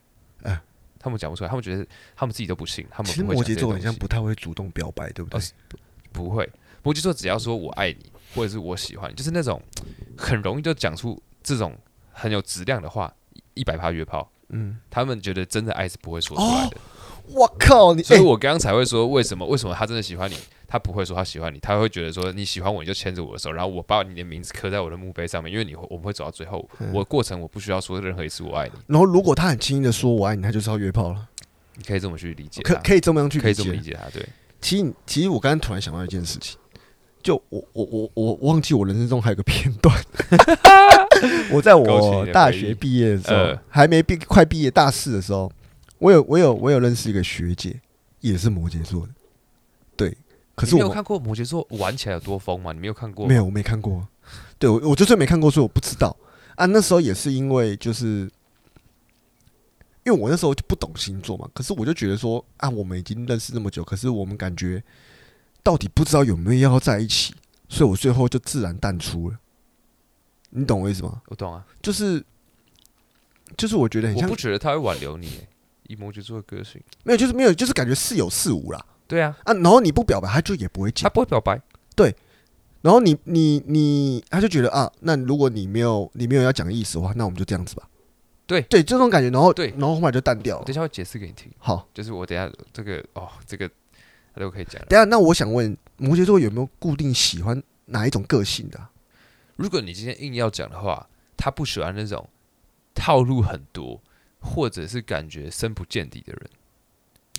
[0.42, 0.60] 哎，
[0.98, 2.86] 他们讲不出来，他们觉得他们自己都不信。
[2.90, 5.40] 他们其实摩羯座好像不太会主动表白，对不对？
[6.12, 6.48] 不会，
[6.82, 8.12] 摩羯座只要说我爱你。
[8.34, 9.58] 或者是我喜欢，就是那种
[10.14, 11.74] 很容易就讲出这种
[12.12, 13.10] 很有质量的话，
[13.54, 14.30] 一百趴约炮。
[14.50, 16.76] 嗯，他们觉得真的爱是不会说出来的。
[17.34, 17.94] 我、哦、靠！
[17.94, 19.46] 你，所以我刚刚才会说，为什么？
[19.46, 20.36] 为什么他真的喜欢你？
[20.66, 26.68] 他不会说他喜欢你，他会觉得说你喜欢我，你就牵着我的手，然后我把你的名字刻在我的墓碑上面，因为你我们会走到最后。
[26.78, 28.72] 嗯、我过程我不需要说任何一次我爱你。
[28.86, 31.26] 然后如果他很轻易的说我爱你，他就是要约炮了。
[31.76, 34.10] 你可以这么去理解，可可以这么样去理解，可以这么理解他。
[34.10, 34.28] 对，
[34.60, 36.58] 其实其实我刚刚突然想到一件事情。
[37.20, 39.94] 就我我我我忘记我人生中还有个片段，
[41.50, 45.50] 我在我大学毕业的时候，还没毕快毕业大四的时候，
[45.98, 47.80] 我有我有我有认识一个学姐，
[48.20, 49.12] 也是摩羯座的，
[49.96, 50.16] 对。
[50.54, 52.72] 可是我没有看过摩羯座玩起来有多疯吗？
[52.72, 53.26] 你没有看过？
[53.26, 54.06] 没有，我没看过。
[54.58, 56.16] 对，我我就是没看过，所以我不知道
[56.56, 56.66] 啊。
[56.66, 58.30] 那时候也是因为就是，
[60.04, 64.82] 因为我那时候就不懂星座嘛，可是我就觉得说啊，我们已经认识那么久，可是我们感觉。
[65.60, 67.34] 到底不知道有没有要在一起，
[67.68, 69.38] 所以我最后就自然淡出了。
[70.48, 71.20] 你懂我意思吗？
[71.26, 72.24] 我懂啊，就是
[73.54, 75.28] 就是我觉得很像，我不觉得他会挽留你，
[75.88, 78.86] 以摩羯座的个性，没有，就是没有，就是感觉似有似无啦。
[79.08, 81.60] 对啊，啊，然后你不表白，他就也不会讲，他不会表白。
[81.96, 82.14] 对，
[82.82, 87.88] 然后你你你，他就觉得啊，那如果你没有你没有要讲的意思的话，那我们就这样子吧。
[88.46, 90.64] 对对，这种感觉，然后对，然后后面就淡掉了。
[90.64, 91.50] 等一下我解释给你听。
[91.58, 93.68] 好，就是我等一下这个哦，这个。
[94.38, 94.80] 都可以讲。
[94.88, 98.88] 等下，那我想问，摩羯座有没有固定喜欢哪一种个性的啊？
[99.56, 102.28] 如果你今天硬要讲的话，他不喜欢那种
[102.94, 104.00] 套路很多，
[104.40, 106.50] 或者是感觉深不见底的人。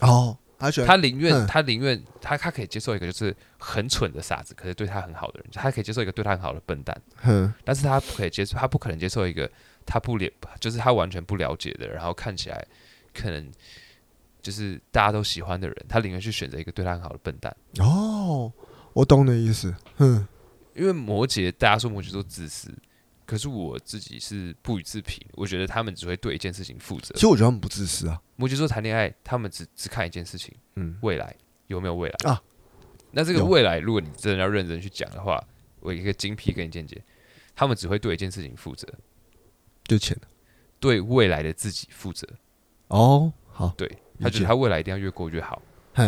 [0.02, 7.02] 哦，他喜欢，他宁愿他宁愿他他可以接受一个就是很蠢的傻子，可是对他很好的人，他可以接受一个对他很好的笨蛋。
[7.24, 9.50] 嗯，但是他不可以接受，他不可能接受一个
[9.86, 12.66] 他不了，就是他完全不了解的，然后看起来
[13.14, 13.52] 可能。
[14.42, 17.54] 就是大家都喜欢的人，他宁愿去选择一个对他很好的笨蛋。
[17.80, 18.50] 哦，
[18.94, 19.76] 我懂你的意思。
[19.98, 20.26] 嗯，
[20.74, 22.74] 因为摩羯，大家说摩羯座自私，
[23.30, 25.24] 可是我自己是不予置评。
[25.34, 27.14] 我觉得他们只会对一件事情负责。
[27.14, 28.20] 其实我觉得他们不自私啊。
[28.36, 31.36] 摩羯座谈恋爱，他们只只看一件事情，嗯，未来
[31.68, 32.42] 有没有未来啊？
[33.12, 35.40] 那这个未来，如果你真的要认真去讲的话，
[35.80, 37.00] 我一个精辟跟你见解，
[37.56, 38.88] 他们只会对一件事情负责，
[39.84, 40.18] 就钱，
[40.80, 42.28] 对未来的自己负责。
[42.88, 43.88] 哦，好，对。
[44.20, 45.62] 他觉得他未来一定要越过越好。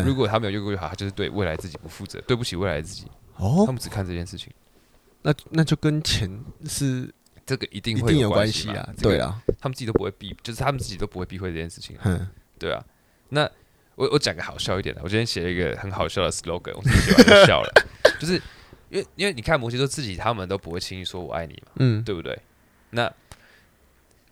[0.03, 3.05] 如果他没有越过越好，他就是对未来自己不负责，对不起未来的自己。
[3.38, 4.51] 哦，他们只看这件事情，
[5.23, 6.29] 那那就跟钱
[6.67, 7.13] 是
[7.45, 8.89] 这个一定会有关系啊。
[9.01, 11.97] 对啊，他们自己都不会避，就是他们自己都不会避讳这件事情。
[12.03, 12.84] 嗯，对啊。
[13.29, 13.49] 那
[13.95, 17.71] 我我讲个好笑一点的，我今天写了一个很好笑的 slogan，我自己写完就笑了。
[18.19, 18.34] 就是
[18.89, 22.38] 因为因为你看摩羯座自己，他们都不会轻易说我爱你嘛，嗯，对不对？
[22.89, 23.12] 那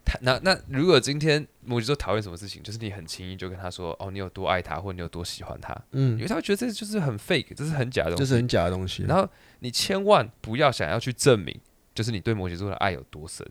[0.04, 0.18] 他。
[0.22, 9.04] 那那如果今天摩羯座讨厌什么事情，就是你很轻易就跟他说哦，你有多爱他，或你有多喜欢他，嗯，因为他会觉得这就是很 fake，这是很假的东西，这是很假的东西。
[9.04, 9.30] 然后
[9.60, 11.56] 你千万不要想要去证明，
[11.94, 13.46] 就是你对摩羯座的爱有多深。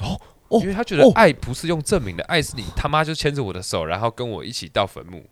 [0.00, 0.18] 哦，
[0.60, 5.24] 因为他觉得爱不是用证明的，爱是你他妈就牵着我的手，然后跟我一起到坟墓，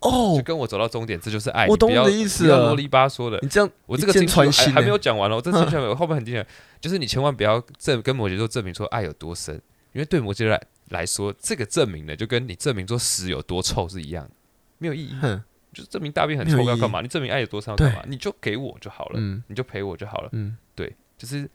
[0.00, 1.66] 哦，就跟我走到终点，这就是爱。
[1.68, 6.46] 我懂你的意思了，啰里吧嗦的，你这样我这个经还还没有讲完哦，这接下来后面很精彩，
[6.78, 9.58] 就是你千万不要证跟摩羯座证明说爱有多深。
[9.94, 14.28] 因为对摩羯来来说，这个证明呢，就跟你证明说屎有多臭是一样，
[14.78, 15.14] 没有意义。
[15.22, 15.40] 哼，
[15.72, 17.00] 就是证明大便很臭要干嘛？
[17.00, 18.02] 你证明爱有多深要干嘛？
[18.08, 20.28] 你就给我就好了，嗯，你就陪我就好了。
[20.32, 21.48] 嗯，对，就是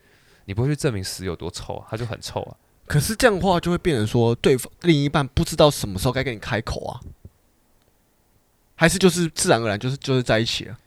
[0.45, 2.56] 你不会去证明屎有多臭啊，它就很臭啊。
[2.88, 6.99] 可是这样的话，就会变成说，对方另一半不知道什么时候该跟你开口啊，
[8.75, 10.78] 还是就是自然而然就是就是在一起了。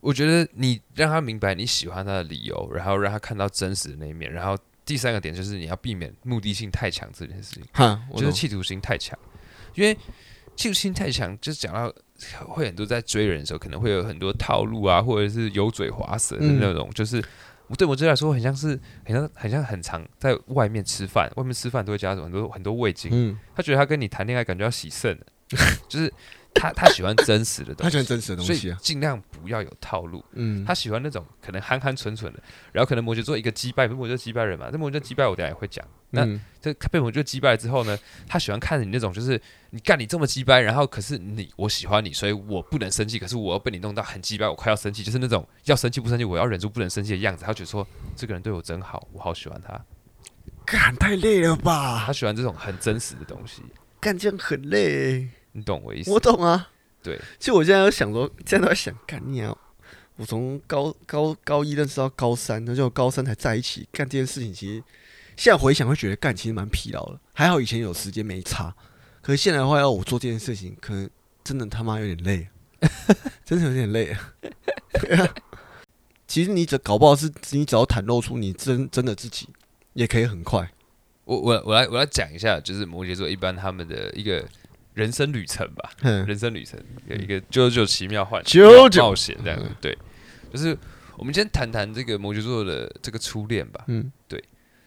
[0.00, 4.54] 我觉得你让他明白你喜欢他的理由，然后让他看到真实的那一面，然后。
[4.86, 7.64] 第三个点就是你要避免目的性太强这件事情，
[8.16, 9.18] 就是企图心太强，
[9.74, 9.92] 因为
[10.54, 11.92] 企图心太强，就是讲到
[12.48, 17.20] 会很多在追人的时候，可能会有很多套路啊，或者是油嘴滑舌的那种，就是
[17.76, 23.10] 对摩羯座来说，很像是很像很像很常在外面吃饭，外面吃饭都会加很多很多味精。
[23.12, 25.18] 嗯，他觉得他跟你谈恋爱，感觉要洗肾，
[25.88, 26.10] 就是。
[26.56, 30.24] 他他喜欢真实的东西，他喜欢真实的东西，啊，所以尽量不要有套路。
[30.32, 32.42] 嗯，他喜欢那种可能憨憨蠢蠢的，
[32.72, 35.84] 然后可能摩羯座一个击败，摩羯座击败人嘛，这摩羯座击败我等下也会讲。
[36.10, 36.24] 那
[36.60, 39.40] 这被摩羯座击败了之后呢，他喜欢看你那种就是
[39.70, 47.44] 你干你这么击败，然后可是你我喜欢你，所以我不能生气，可是我要被你弄到很击败，我快要生气，就是那种要生气不生气，我要忍住不能生气的样子。
[47.44, 49.78] 他觉得说这个人对我真好，我好喜欢他。
[50.64, 52.04] 干太累了吧？
[52.06, 53.62] 他喜欢这种很真实的东西。
[54.00, 55.28] 干这样很累。
[55.56, 56.10] 你懂我意思？
[56.10, 56.68] 我懂啊。
[57.02, 59.56] 对，其实我现在有想说，现在都在想，干你啊！
[60.16, 64.52] 我从高高高一认识到高三，那就高三才在一起干这件事情。
[64.52, 64.82] 其实
[65.36, 67.20] 现在回想会觉得干，其实蛮疲劳的。
[67.32, 68.74] 还好以前有时间没差，
[69.22, 71.08] 可是现在的话要我做这件事情，可能
[71.44, 72.48] 真的他妈有点累，
[73.46, 74.34] 真的有点累啊。
[76.26, 79.48] 其实你只搞不好是你只要袒露出你真真的自己，
[79.92, 80.68] 也可以很快。
[81.24, 84.44] 我我我来我来讲一下，就是摩羯座一般他们的一个。
[84.96, 89.02] 人生旅程吧，人生旅程有一个《九九奇妙幻九九。
[89.02, 89.96] 冒险》这样子，对，
[90.50, 90.76] 就是
[91.18, 94.42] 我们今天谈谈这个摩羯座的这个初恋吧，嗯，对，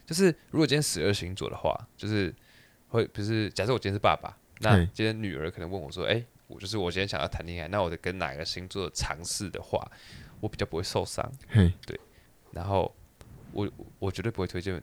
[0.07, 2.33] 就是如果今天十二星座的话，就是
[2.87, 9.79] 会不是假设我今天是爸爸，那今天女儿可能问我说，哎，我就是我今天想要谈恋爱，那我得跟哪个星座尝试的话，
[10.39, 11.31] 我比较不会受伤，
[11.85, 11.99] 对，
[12.51, 12.91] 然后
[13.51, 14.81] 我我绝对不会推荐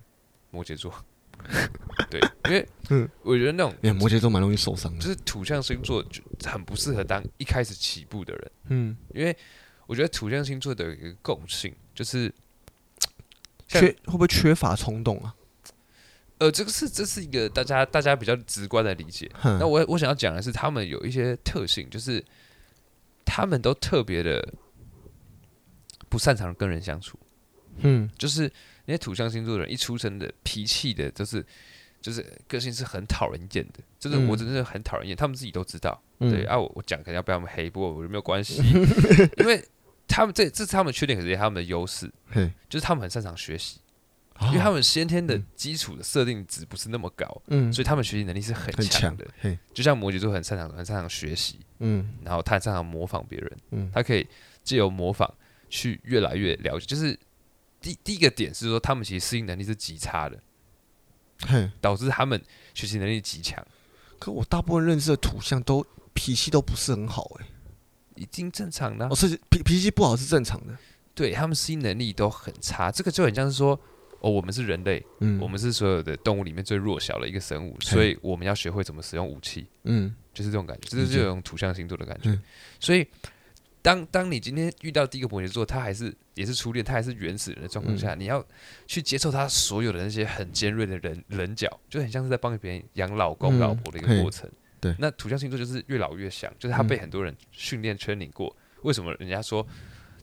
[0.52, 0.94] 摩羯座。
[2.10, 8.50] 对，因为嗯，我觉得那种摩羯座蛮容易受伤的，就是土象星座就很不适合当一开始起步的人。
[8.68, 9.36] 嗯，因为
[9.86, 12.32] 我觉得土象星座的有一个共性，就是
[13.68, 15.34] 缺会不会缺乏冲动啊？
[16.38, 19.30] 呃，这个是这是一个大家大家比较直观的理解。
[19.42, 22.22] 那我我想要讲的是，他们有一些特性，就是
[23.24, 24.52] 他们都特别的
[26.08, 27.18] 不擅长跟人相处。
[27.78, 28.52] 嗯，就是。
[28.86, 31.44] 那些土象星座的人一出生的脾气的，就是
[32.00, 36.00] 就是个性是很讨人厌的，就是我真的很讨人厌，他们自己都知道。
[36.18, 38.62] 嗯、对啊，我我讲肯定要被他们黑，不过我没有关系，
[39.38, 39.62] 因为
[40.08, 42.50] 他们这这是他们缺点，可是他们的优势，嘿。
[42.68, 43.80] 就是他们很擅长学习，
[44.38, 49.26] 哦、因为他们先天的基础的设定值不是那么高，嗯、所以他们学习能力是很强的。
[49.74, 54.26] 就像摩羯座很擅长很擅长学习，嗯，然后他很擅长模仿别人，嗯，他可以
[54.62, 55.30] 借由模仿
[55.68, 57.18] 去越来越了解，就是。
[57.86, 60.36] 第第一个点是说，他们其实适应能力是极差的，
[61.46, 62.42] 哼导致他们
[62.74, 63.64] 学习能力极强。
[64.18, 67.46] 可我大部分认识的土象都脾气都不是很好，欸，哎，
[68.16, 69.08] 已经正常的，啊。
[69.12, 70.76] 哦，是脾脾气不好是正常的。
[71.14, 73.78] 对，他们适应能力都很差，这个就很像是说，
[74.18, 82.42] 哦，我们是人类，嗯，我们是所有的动物里面最弱小的一个生物，所以我们要学会怎么使用武器，嗯，就是这种感觉，这是这种土象星座的感觉，嗯，
[82.80, 83.06] 所以。
[83.86, 88.44] 当当你今天遇到第一个摩羯座，他还是也是初恋，他还是原始人的状况下，嗯、你要
[88.88, 94.50] 去接受他所有的那些很尖锐的人棱角，就很像是在帮别人养老公、老婆的一个过程。
[94.80, 98.52] 对，那土象星座就是越老越像，就是他被很多人训练、圈领过。
[98.82, 99.64] 为什么人家说？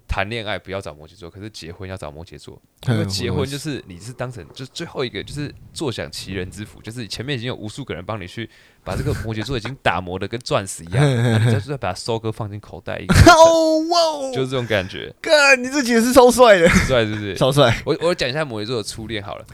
[0.07, 8.47] 谈恋爱不要找摩羯座，可是结婚要找摩羯座，因为结婚就是你是当成就是最后一个，就是坐享其人之福，就是前面已经有无数个人帮你去
[8.83, 11.03] 把这个摩羯座已经打磨的跟钻石一样，
[11.45, 15.11] 你再再把它收割放进口袋一个， 哦哇，就是这种感觉。
[15.21, 17.35] 哥，你这解释超帅的，帅是不是？
[17.35, 17.81] 超帅。
[17.85, 19.45] 我我讲一下摩羯座的初恋好了，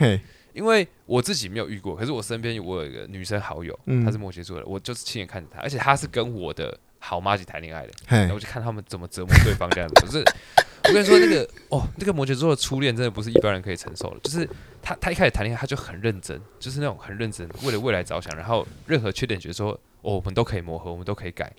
[0.54, 6.78] 因为我自己没有遇过，可是我身边我有一个女生好友，她是摩羯座的，我就是亲眼看着她，而且她是跟我的。
[7.00, 10.06] 好麻吉谈恋爱的，然后我就看他们怎么折磨对方这样子。
[10.06, 10.24] 可是
[10.84, 14.20] 我跟你说，那个哦，那个摩羯座的初恋真的不是一般人可以承受的。
[14.22, 14.48] 就是
[14.82, 18.36] 他，他一开始谈恋爱他就很认真，就是那种很认真，为了未来着想。
[18.36, 21.52] 然后任何缺点，觉得说哦，我们都可以磨合，我们都可以改。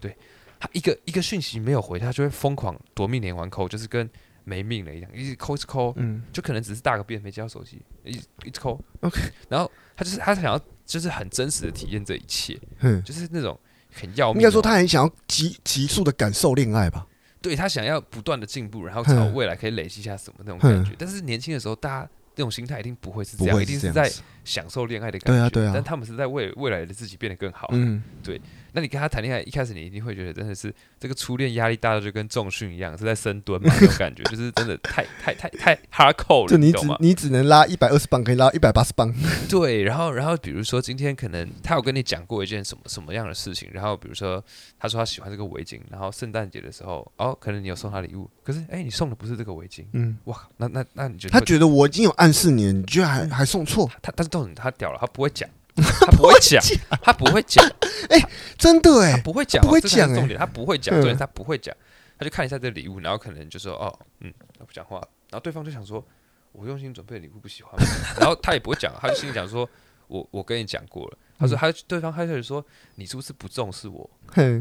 [0.00, 0.16] 对，
[0.60, 4.08] 他一个一个讯息没有回，他就会疯狂夺命连环扣，就是跟
[4.44, 5.92] 没命了一样，一直扣一直扣。
[5.96, 8.80] 嗯，就可能只是大个便没接到手机，一直一直扣。
[9.00, 13.58] OK，然后他就是他想要就是很真实的体验这一切，嗯，就是那种。
[14.00, 17.06] 很要命，应该说他很想要急急速的感受恋爱吧？
[17.40, 20.92] 对，他想要不断的进步，然后朝未来可以累积一下什么那种感觉。
[20.98, 24.10] 但是年轻的时候，大家那种心态一定不会是这样，一定是在
[24.44, 25.32] 享受恋爱的感觉。
[25.32, 25.72] 对啊，对啊。
[25.72, 27.68] 但他们是在为未来的自己变得更好。
[27.72, 28.40] 嗯，对。
[28.72, 33.72] 那你跟他谈恋爱，一开始你一定会觉得真的是这个初恋压力大到就跟重训一样，是在深蹲嘛？
[33.72, 36.48] 那种感觉就是真的太太太太 hardcore 了。
[36.48, 39.14] 就你只你只能拉一百二十磅，可以拉一百八十磅。
[39.48, 44.42] 对，然后然后比如说今天可能他有跟你讲过一件什么什么样的事情，然后比如说
[44.78, 49.84] 他说他喜欢这个围巾，然后圣诞节的时候哦，可能你有送他礼物，可是哎，你送的不是这个围巾。
[49.92, 53.90] 嗯，哇，那那那你觉得他觉得我已经有暗示你，你居然还还送错？
[54.02, 55.48] 他但是到底他屌了，他不会讲。
[55.82, 56.62] 他不会讲，
[57.02, 57.64] 他不会讲，
[58.10, 58.20] 哎，
[58.56, 61.74] 真的哎，不会讲，不会讲，重点他不会讲，对，他不会讲，
[62.18, 64.96] 他就看一下这礼物，然后可能就说，哦，嗯，他不讲话，
[65.30, 66.04] 然后对方就想说，
[66.52, 67.86] 我用心准备的礼物不喜欢吗？
[68.18, 69.68] 然后他也不会讲，他就心里讲说，
[70.06, 72.64] 我我跟你讲过了，他说他对方他就说，
[72.96, 74.08] 你是不是不重视我？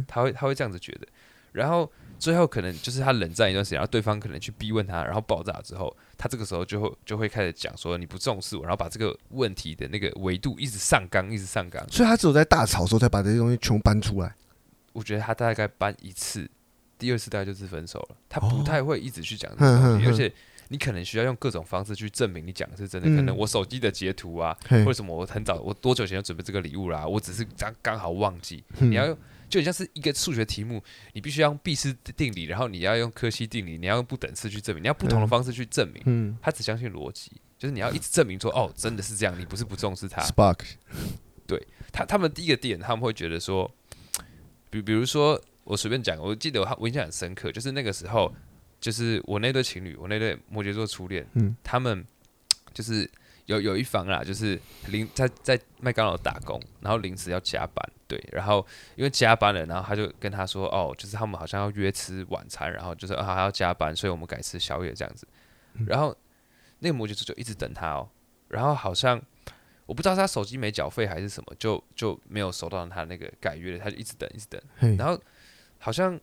[0.07, 1.07] 他会他会这样子觉得，
[1.51, 1.91] 然后。
[2.19, 11.83] 最后可能就是他冷战一段时间，然后对方可能去逼问他，然后爆炸之后，他这个时候就会就会开始讲说，你不重视我，然后把这个问题的那个维度一直上纲，一直上纲。
[11.89, 14.35] 所以他只有在大吵的时候才把这些东西全部搬出来。
[14.93, 16.49] 我觉得他大概搬一次，
[16.97, 18.17] 第二次大概就是分手了。
[18.27, 20.33] 他不太会一直去讲这个东西，而且
[20.69, 23.07] 你可能需要用各种方式去证明你讲的是真的。
[23.15, 27.05] 可能我手机的截图啊，或者什么我很早我多久前就准备这个礼物啦？
[27.05, 28.63] 我只是刚刚好忘记。
[28.79, 29.17] 你要用。
[29.49, 30.83] 就很像是一个数学题目，
[31.13, 36.01] 你必须要用毕氏定理，然后你要用柯西定理，你要用不等式去证明，你要不同的方式去证明。
[36.05, 40.21] 嗯，他只相信逻辑，就是你要一直证明说，哦，真的是这样，你不是不重视他。
[40.23, 40.59] Spark，
[41.47, 43.69] 对他，他们第一个点，他们会觉得说，
[44.69, 48.33] 比比如说，我随便讲，我记得我我印象很深刻，就是那个时候，
[48.79, 52.05] 就是我那对情侣，我那对摩羯座初恋，嗯，他们
[52.73, 53.09] 就是。
[53.47, 58.65] 有有一方啦，就是临在在麦当劳打工，然后临时要加班，对，然后
[58.97, 65.25] 因为加班了，然后他就跟他说，哦，就是他们好像要约吃晚餐，然后就是啊还要加班，所以我们改吃宵夜这样子，
[65.87, 66.13] 然后
[66.79, 68.09] 那个摩羯座就一直等他哦，
[68.49, 69.21] 然后好像
[69.85, 74.61] 我不知道他手机没缴费还是什么，就就没有收到他那个改约的，他就一直等一直等，
[74.97, 75.17] 然后
[75.79, 76.19] 好像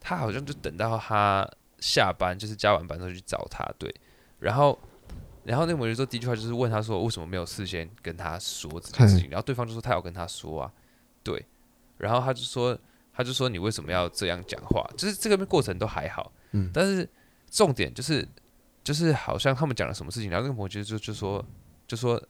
[0.00, 1.46] 他好像就等到他
[1.78, 3.94] 下班，就是加完班之后去找他，对，
[4.38, 4.78] 然后。
[5.44, 10.72] 然后那个摩羯座第一句话就是问他说：“为什么没有事先跟他说这件事情？”然后对方就说：“他要跟他说啊，
[11.22, 11.44] 对。”
[11.98, 12.76] 然后他就说
[13.12, 14.84] ：“他就说你为什么要这样讲话？
[14.96, 16.70] 就是这个过程都还好，嗯。
[16.72, 17.08] 但是
[17.50, 18.26] 重点就是，
[18.82, 21.44] 就是好像他们讲了什么事情，然后那个摩羯座就就说
[21.86, 22.20] 就说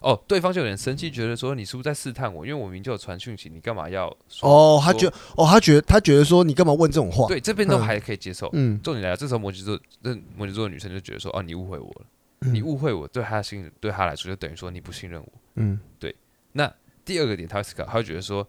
[0.00, 2.44] 哦，对方就有点生气，觉得说你是不是在试探我？
[2.44, 4.48] 因为我明明就有传讯息，你干嘛要说？
[4.48, 7.28] 哦，他觉哦，他觉得他觉得说你干嘛问这种话？
[7.28, 8.50] 对，这边都还可以接受。
[8.52, 12.06] 嗯，重点来了，这时候摩羯座那摩羯座的女生就觉得说：哦，你误会我了。”
[12.40, 15.32] 你误会我，对他的心，对他来说就等于说你不信任我。
[15.54, 16.14] 嗯，对。
[16.52, 16.72] 那
[17.04, 18.46] 第二个点，他会思考，他会觉得说，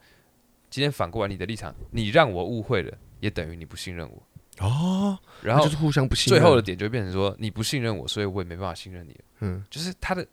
[0.69, 4.23] 今天反过来你的立场，你让我误会了，也等于你不信任我。
[4.60, 6.41] 哦，然后就是互相不信任。
[6.41, 9.15] 最后的点就会变成说，你不信任我，所以我也没办法信任你。
[9.39, 10.26] 嗯，就是他的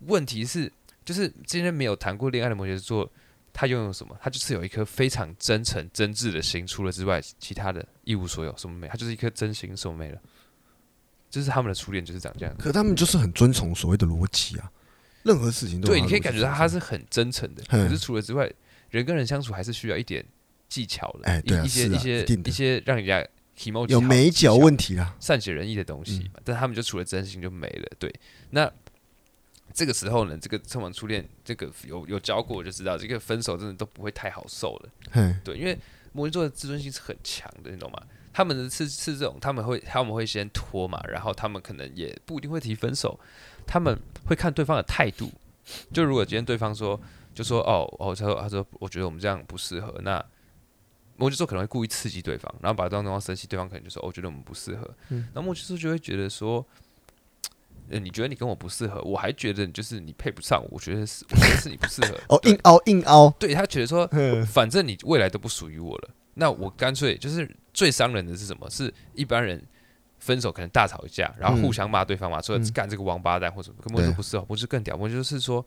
[0.00, 0.70] 问题是，
[1.04, 3.08] 就是今天没有谈过恋爱的摩羯座，
[3.52, 4.18] 他拥有什么？
[4.20, 8.88] 他就是有一颗非常真诚、真挚的心，除了之外，其他的一无所有，什么没？
[8.88, 10.20] 他就是一颗真心，什么没了。
[11.28, 14.70] 就是他们的初恋就是长这样，可他们就是很遵从所谓的逻辑啊，
[15.22, 17.62] 任何事情都对，你可以感觉到他是很真诚的。
[17.64, 18.50] 可是除了之外，
[18.90, 20.24] 人跟人相处还是需要一点
[20.68, 23.26] 技巧的，哎，对，一些一些一些让人家
[23.88, 26.30] 有美角问题啦，善解人意的东西。
[26.44, 27.88] 但他们就除了真心就没了。
[27.98, 28.14] 对，
[28.50, 28.70] 那
[29.74, 34.90] 这个时候呢，这个充满初恋，这个有有教过我就知道，这个分手真的都不会太好受了。
[35.42, 35.76] 对，因为
[36.12, 38.00] 摩羯座的自尊心是很强的，你懂吗？
[38.36, 43.18] 他们的是是这种，他们会他们会先拖嘛，然后他们可能也不一定会提分手，
[43.66, 45.32] 他们会看对方的态度。
[45.90, 47.00] 就如果今天对方说，
[47.34, 50.22] 就说哦哦，他说他说我觉得我们这样不适合，那
[51.16, 54.86] 摩羯座可能会故意刺激对方，然后把对方生气，对方可能就说哦，我觉得我们不适合。
[55.08, 56.62] 嗯，然后摩羯座就会觉得说，
[57.88, 62.14] 呃，你觉得你跟我不适合，我还觉得就是你配不上我，我觉得是我觉得是你不适合。
[62.28, 64.06] 哦，硬凹硬凹，对他觉得说，
[64.46, 66.10] 反正你未来都不属于我了。
[66.38, 68.68] 那我干脆就是最伤人的是什么？
[68.70, 69.62] 是一般人
[70.18, 75.64] 分手可能大吵一架，然后互相骂对方嘛，说干这个王八蛋或者什么，根本就不是哦，不是更屌，我就是说，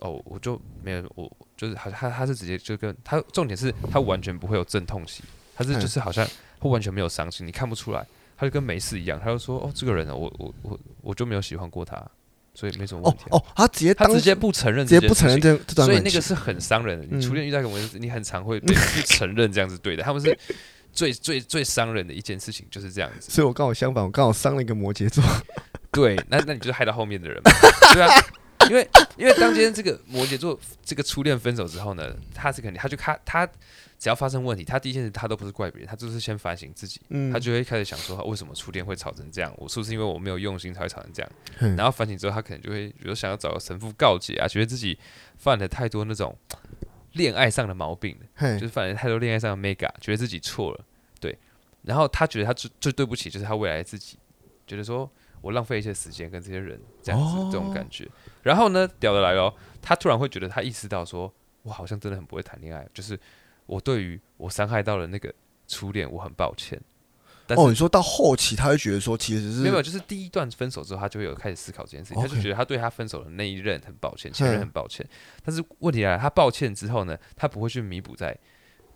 [0.00, 5.24] 哦，我就没有，我就是他他他是直接就跟他重点是他完全不会有阵痛期，
[5.56, 6.28] 他是就是好像
[6.60, 12.06] 他完全没有伤心，你看不出来，他就跟没事一样，他就说哦，这个人呢，我我我我就没有喜欢过他。
[12.52, 13.38] 所以没什么问题哦。
[13.38, 17.06] 哦，他直接他直接不承认，直接不承认这这段，所以那个是很伤人的。
[17.08, 20.02] 你初恋遇到一个摩羯座，你很常会被不承认这样子对的。
[20.02, 20.36] 他们是
[20.92, 23.30] 最最最伤人的一件事情，就是这样子。
[23.30, 25.22] 所以我刚好相反，我刚好伤了一个摩羯座。
[25.92, 27.50] 对，那那你就害到后面的人嘛。
[27.94, 28.08] 对啊，
[28.68, 33.48] 因为因为当今天这个摩羯座这个初恋分手之后呢，他是肯定，他就他他。
[33.98, 37.02] 只要发生问题，他第一件事他都不是怪别人，他就是先反省自己。
[37.10, 39.52] 嗯、他就会开始想说，为什么初恋会吵成这样？
[39.58, 41.30] 我是不是因为我没有用心才会吵成这样？
[41.58, 44.98] 嗯、然后反省之后，他可能就会比如想要找个神父告解啊，觉得自己
[45.36, 46.34] 犯了太多那种
[47.12, 50.82] 恋爱上的毛病，就是犯了太多恋爱上的 mega，觉得自己错了。
[51.84, 54.18] 对，然后他觉得他最最对不起就是他未来的自己，
[54.66, 55.10] 觉得说
[55.40, 58.08] 我浪费一些时间跟这些人这样子、哦、这种感觉。
[58.42, 63.18] 然后呢，屌的来了，他突然会觉得他意识到说，我好像真的很不会谈恋爱，就是。
[63.66, 65.32] 我对于我伤害到了那个
[65.68, 66.76] 初恋，我很抱歉。
[67.46, 72.20] 但是哦，你说到后期，他会觉得说，其实是没有，就是第一段分手之后，他就会有开始思考这件事情。
[72.20, 75.06] 他就觉得他对他分手的那一任很抱歉，前任很抱歉。
[75.08, 75.14] 嗯、
[75.44, 78.36] 但是问题来了，他抱歉之后呢，他不会去弥补在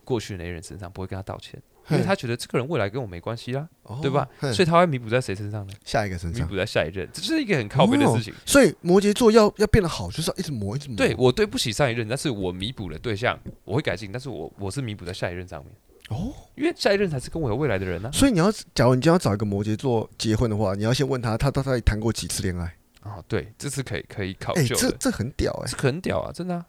[0.02, 3.68] 过去的那一任身上，不会跟他道歉，因为他觉得这个人未来跟我没关系啦，
[4.00, 4.28] 对吧？
[4.40, 5.72] 所以他会弥补在谁身上呢？
[5.84, 8.32] 下一个身上，弥补在下一任，这是一个很靠背的事情。
[8.46, 10.96] 所以摩羯座要要变得好，就是要一直磨，一直磨。
[10.96, 15.72] 对，我对不起上一任，但是我弥补了对象，我会改进，但是我我是弥补在下一任上面。
[16.10, 18.10] 哦，因为下一任才是跟我有未来的人呢。
[18.12, 22.74] 所以你要，假如你今天要找一个摩羯座结婚的话，你要先问他，他到底谈过几次恋爱？
[23.00, 24.76] 啊，对，这是可以可以考究的。
[24.76, 26.64] 这这很屌哎，这很屌啊，真的。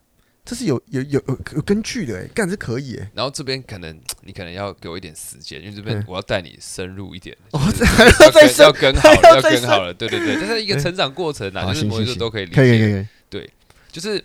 [0.46, 3.12] 这是有有有有有根据的哎，干是可以哎。
[3.16, 7.36] 然后这边可能 你可能要给我一点时间，因为这边我要带你深入一点。
[7.50, 9.92] 哦， 还要再要更好了，要更好了。
[9.92, 12.56] 对对对，这 是一个成长过程啊，就是摩羯座都可以理解。
[12.56, 13.08] 可以可以。
[13.28, 13.50] 对，
[13.92, 14.24] 就是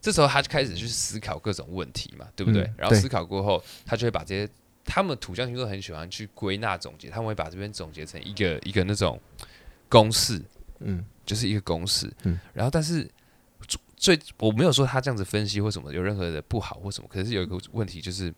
[0.00, 2.70] 这时候他就开始去思考各种问题嘛，对不对？
[2.78, 4.48] 然后思考过后，他就会把这些
[4.84, 9.20] 他们土象星座很喜欢去归纳总结，他们会把这边总结成一个一个那种
[9.88, 10.40] 公式，
[10.78, 12.38] 嗯，就是一个公式，嗯。
[12.54, 13.10] 然后但是。
[13.96, 18.32] 所以我没有说他这样子分析或什么有任何的不好或什么，可是有一个问题就是，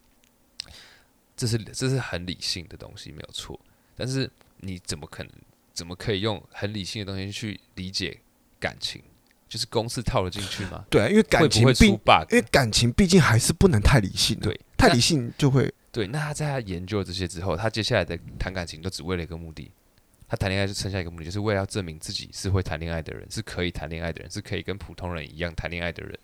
[1.37, 3.59] 这是这是很理性的东西没有错，
[3.97, 5.33] 但是你怎么可能
[5.75, 8.19] 怎么可以用很理性的东西去理解
[8.59, 9.03] 感情？
[9.49, 10.85] 就是公式套了进去吗？
[10.91, 16.07] 对啊，因为感情会出 bug，因为感情毕竟还是不能太理性，对，太理性就会对。
[16.09, 19.71] 那他在他研究了这些之后，他接下来的谈感情都只为了一个目的。
[20.29, 26.19] 他谈恋爱就剩下一个目的，就是为了要证明自己是会谈恋爱的人，是可以谈恋爱的人，是可以跟普通人一样谈恋爱的人。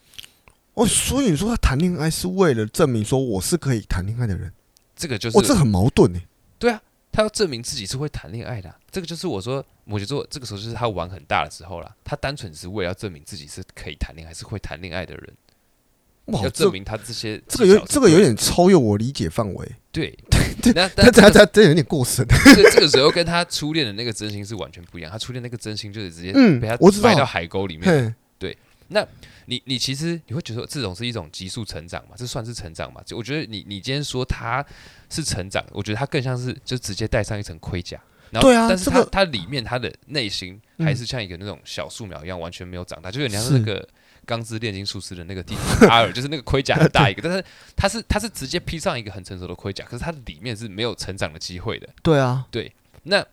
[0.74, 4.52] 哦，所以你说他谈恋爱是为了证明说我是可以谈恋爱的人，
[4.94, 6.20] 这个就是，哦，这很矛盾呢。
[6.58, 6.82] 对啊，
[7.12, 11.96] 他要证明自己是会谈恋爱的，这个就是我说摩羯座这个时候就是他玩很大的时候了。
[12.02, 15.32] 他单纯只是为了要证明自己是可以谈恋爱，是会谈恋爱的人。
[16.26, 19.72] 哇，要证明他这些这个有这个有点超越我理解范围。
[19.92, 20.16] 对。
[20.74, 22.26] 那他他他真有点过深。
[22.26, 25.12] 这个这个时候跟他初恋的那个真心是完全不一样。
[25.12, 28.14] 他初恋那个真心就是直接被他埋到海沟里面。
[28.38, 28.56] 对，
[28.88, 29.06] 那
[29.44, 32.14] 你你其实你会觉得这种是一种急速成长嘛？
[32.16, 33.02] 这算是成长嘛？
[33.04, 34.64] 就我觉得你你今天说他
[35.10, 38.00] 是成长，我觉得他更像是就直接戴上一层盔甲。
[38.30, 43.86] 然后，但是他他里面他的内心还是像一个那种小树苗一样，完全没有长大，就有点像那个。
[44.24, 47.44] 钢之炼金术师的那个弟弟阿尔，就是那个盔甲很大一个， 但是
[47.76, 51.88] 他是他是直接披上一个很成熟的盔甲，可是他里面是没有成长的机会的。
[52.02, 52.72] 对啊，对。
[53.04, 53.24] 那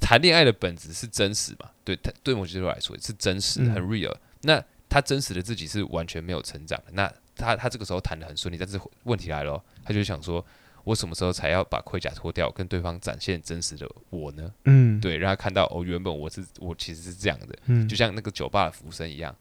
[0.00, 1.70] 谈恋爱的本质是真实嘛？
[1.82, 4.14] 对，他对摩羯座来说是真实，很 real。
[4.42, 6.92] 那他真实的自己是完全没有成长的。
[6.92, 10.44] 那他他这个时候谈的很顺利，但是问题来了，他就想说，
[10.84, 14.52] 我什么时候才要把盔甲脱掉，跟对方展现真实的我呢？
[14.66, 19.34] 嗯，对，让他看到哦，原本我是我其实是这样的，嗯，就像那个酒吧的服务生一样。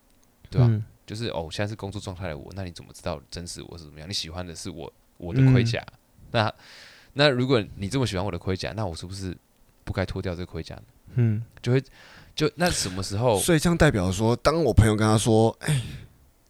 [0.49, 0.67] 对吧？
[0.69, 4.09] 嗯、就是哦，现在是工作状态的我，那你怎么知道真实我是怎么样？
[4.09, 5.97] 你喜欢的是我我的盔甲，嗯、
[6.31, 6.53] 那
[7.13, 9.35] 那如果你这么喜欢我的盔甲，那我是不是
[9.83, 10.83] 不该脱掉这个盔甲呢？
[11.15, 11.83] 嗯，就会
[12.35, 13.39] 就那什么时候？
[13.39, 15.81] 所以这样代表说，当我朋友跟他说：“哎，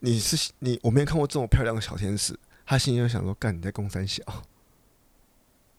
[0.00, 2.36] 你是你，我没有看过这么漂亮的小天使。”
[2.66, 4.22] 他心里就想说：“干，你在公三小。”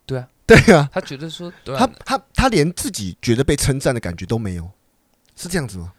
[0.08, 4.72] 对啊， 对啊，他觉得说，对啊、他他他连自己觉得被称赞的感觉都没有，
[5.36, 5.92] 是这样子吗？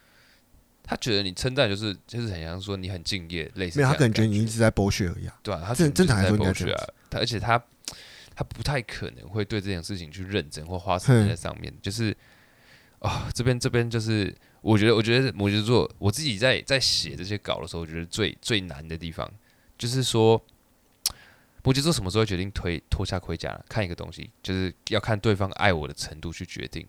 [0.91, 3.79] 他觉得你称赞就是就是很像说你很敬业，类似。
[3.79, 5.29] 没有，他可能觉得你一直在剥削而已。
[5.43, 6.89] 对啊，他正正常来说应该剥削啊。
[7.11, 7.63] 他而且他
[8.35, 11.71] 他不太可能会对这件事情去认真或花时间在上面。
[11.83, 12.17] 就是
[13.01, 19.31] 啊，这边这边就是，我觉得我觉得摩羯座，我自己在在写这些稿的时候，我觉得最最难的地方
[19.77, 20.43] 就是说，
[21.63, 23.61] 摩羯座什么时候决定推脱下盔甲？
[23.69, 26.87] 看一个东西，就是要看对方爱我的程度去决定。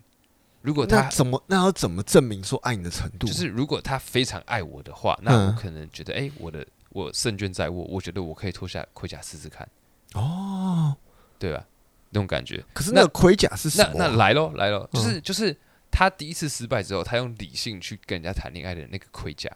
[0.61, 3.25] 如果他怎么，那要怎么证明说爱你的程度？
[3.25, 9.67] 就是如果他非常爱我的话，那我可能觉得，哎、欸，我的我胜券在握，我觉得我可以脱下盔甲试试看。
[10.15, 10.93] 哦，
[11.37, 11.65] 对吧？
[12.09, 12.61] 那种感觉。
[12.73, 13.93] 可是那个盔甲是什么？
[13.95, 15.55] 那那来喽，来喽，就是就是
[15.89, 19.49] 他第一次失败之后，他用理性去跟人家谈恋爱的那个盔甲。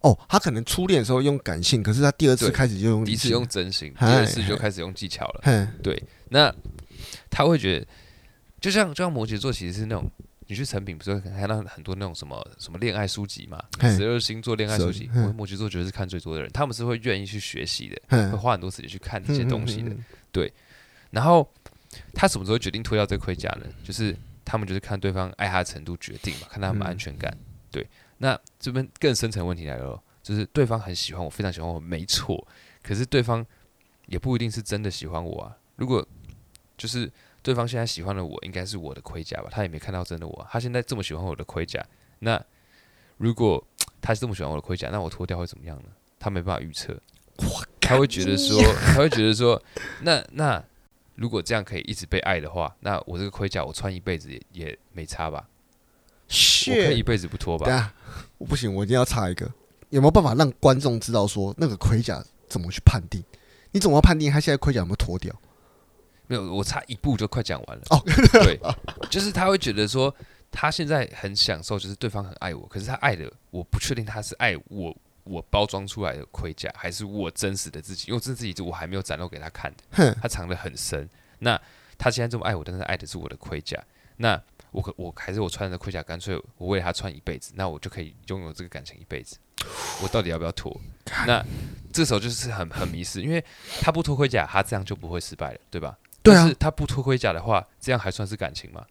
[0.00, 5.40] 哦，他可能初恋的时候用感性，可是他第二次开始就用第一次用真心，第二次就开始用技巧了。
[5.44, 6.52] 嘿对，那
[7.30, 7.86] 他会觉得，
[8.60, 10.10] 就像就像摩羯座，其实是那种。
[10.50, 13.62] 你去成品不是会看到很多那种什么什么恋爱书籍嘛？
[13.94, 19.94] 十二星座恋爱书籍，摩羯座绝对是看最多的人，他们是会愿意去学习的，会花很多时间去看这些东西的。
[20.32, 20.50] 对，
[21.10, 21.46] 然后
[22.14, 23.66] 他什么时候决定脱掉这个盔甲呢？
[23.84, 27.36] 就是他们就是看对方爱他的程度决定嘛，看他们安全感。
[27.70, 27.86] 对，
[28.16, 32.48] 那这边更深层问题来了，就是对方很喜欢我，非常喜欢我，没错，
[32.82, 33.44] 可是对方
[34.06, 35.54] 也不一定是真的喜欢我啊。
[35.76, 36.06] 如果
[36.78, 37.12] 就是。
[37.42, 39.48] 对方现在喜欢的我，应该是我的盔甲吧？
[39.50, 40.46] 他也没看到真的我。
[40.50, 41.84] 他现在这么喜欢我的盔甲，
[42.18, 42.42] 那
[43.16, 43.62] 如果
[44.00, 45.88] 他是这么喜欢我的盔甲，那我脱掉会怎么样呢？
[46.18, 46.98] 他没办法预测。
[47.80, 49.62] 他会觉得说，他会觉得说，
[50.02, 50.62] 那那
[51.14, 55.48] 如果这样可以一直被爱的话，那我这个盔甲我穿一辈子也也没差吧？
[56.66, 57.94] 我可以一辈子不脱吧？
[58.36, 59.50] 我不行，我一定要插一个。
[59.90, 63.24] 有没有办法让观众知道说那个盔甲怎么去判定？
[63.70, 65.34] 你怎么判定他现在盔甲有没有脱掉？
[66.28, 67.82] 没有，我差一步就快讲完了。
[67.90, 68.00] 哦，
[68.44, 68.60] 对，
[69.10, 70.14] 就是他会觉得说，
[70.52, 81.08] 他现在很享受，就是对方很爱我，可是他爱的，我不确定他是爱我，我包装出来的盔甲，还是我真实的自己，因为真实自己我还没有展露给他看的，他藏得很深。
[81.38, 81.60] 那
[81.96, 83.82] 他现在这么爱我，但是爱的是我的盔甲，
[84.18, 89.38] 那我可我还是我穿的盔甲，干脆我为他穿一辈子，那我就可以拥有这个感情一辈子。
[90.02, 90.78] 我到底要不要脱？
[91.26, 91.44] 那
[91.92, 93.42] 这时候就是很很迷失，因为
[93.80, 95.96] 他不脱盔甲，他这样就不会失败了，对吧？
[96.28, 98.84] 对啊，是他不脱盔甲的话，这样还算是感情吗？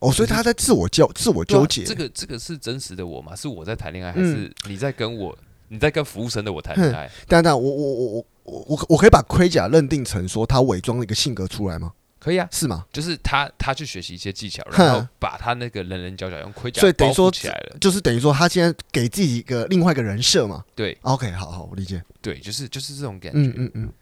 [0.00, 1.84] 哦，所以他在自我纠自我纠结。
[1.84, 3.36] 这个这个是真实的我吗？
[3.36, 5.36] 是我在谈恋爱，还是你在跟我？
[5.68, 7.10] 你在跟服务生的我谈恋爱？
[7.26, 11.92] 等等，我我我我我我我可以把盔甲认定成说他伪装了一个性格出来吗？
[12.18, 12.84] 可以啊，是吗？
[12.92, 20.62] 就是他他去学习一些技巧，然后把他那个棱棱角角用盔甲所以等于说起来了，就是等于说他现在给自己一个另外一个人设嘛。
[20.74, 22.02] 对，OK，好好，我理解。
[22.20, 23.38] 对，就是就是这种感觉。
[23.38, 23.92] 嗯嗯嗯。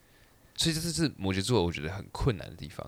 [0.61, 2.87] 所以这是摩羯座我觉得很困难的地方，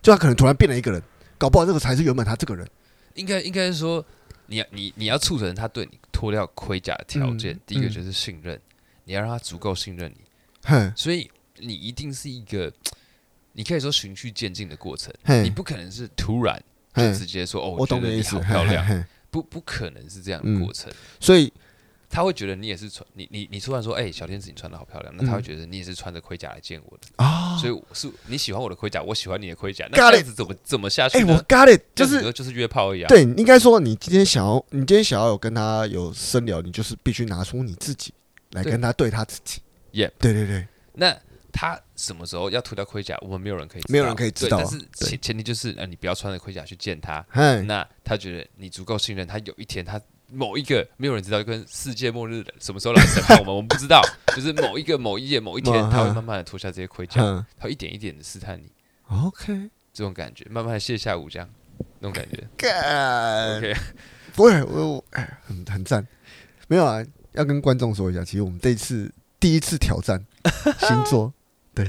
[0.00, 1.02] 就他可能突然变了一个人，
[1.36, 2.66] 搞不好这个才是原本他这个人。
[3.12, 4.02] 应该应该是说，
[4.46, 8.62] 你你你要促成他对你脱掉盔甲的条件，嗯、第一个就是信任，嗯、
[9.04, 10.24] 你要让他足够信任你。
[10.64, 10.90] 嘿。
[10.96, 12.72] 所以你一定是一个，
[13.52, 16.58] 你可以说循序渐进的过程，你不可能是突然
[16.94, 21.52] 就直接说哦，我懂你意思，漂亮，嘿嘿不不可能是这样的过程，嗯、所以。
[22.14, 31.18] 他会觉得你也是穿你你你突然说，哎、欸，小天使你穿的好漂亮，那他会觉得你也是穿着盔甲来见我的啊，所以是你喜欢我的盔甲，我喜欢你的盔甲，那这样子怎么怎么下去？
[31.18, 33.08] 哎，我 got it，就是就是约炮而已啊。
[33.08, 38.14] 对，应该说你今天想要，你今天想要有跟他有深聊，你就是必须拿出你自己
[38.52, 39.60] 来跟他对他自己。
[39.94, 40.64] 耶，对对对。
[40.92, 41.12] 那
[41.52, 43.18] 他什么时候要脱掉盔甲？
[43.22, 44.58] 我们没有人可以，没有人可以知道。
[44.58, 47.26] 但是前前提就是，呃，你不要穿着盔甲去见他。
[47.66, 50.00] 那他觉得你足够信任他，有一天他。
[50.34, 54.02] 某一个没有人知道，跟世界末日的什么时候来审判我们，我们不知道。
[54.34, 57.20] 就是某一个某一夜某一天，他会慢慢的脱下这些盔甲，
[57.56, 58.70] 他会一点一点的试探你。
[59.08, 61.48] OK，这种感觉，慢慢的卸下武将，
[62.00, 62.42] 那种感觉。
[63.58, 63.74] OK，
[64.34, 66.04] 不会，我哎，很很赞。
[66.66, 70.20] 没有啊，要跟观众说一下，其实我们这一次第一次挑战
[70.80, 71.32] 星座，
[71.74, 71.86] 对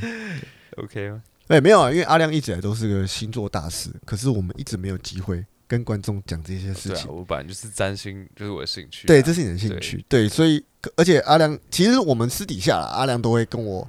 [0.78, 1.24] ，OK 吗？
[1.48, 5.44] 哎，没有啊，因为阿亮一直以来都是个星座大师，可是我们一直没有机会。
[5.68, 9.08] 跟观众讲这些事情，我本来就是占星，就是我的兴趣。
[9.08, 10.06] 对，这是你的兴趣。
[10.08, 10.64] 对，所以
[10.96, 13.88] 而且阿良，其实我们私底下啦，阿良都会跟我，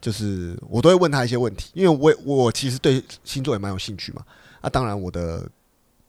[0.00, 4.24] 就是我都会问他一些问题，因为我我其实对星座也蛮有兴趣嘛。
[4.60, 5.50] 啊，当然我的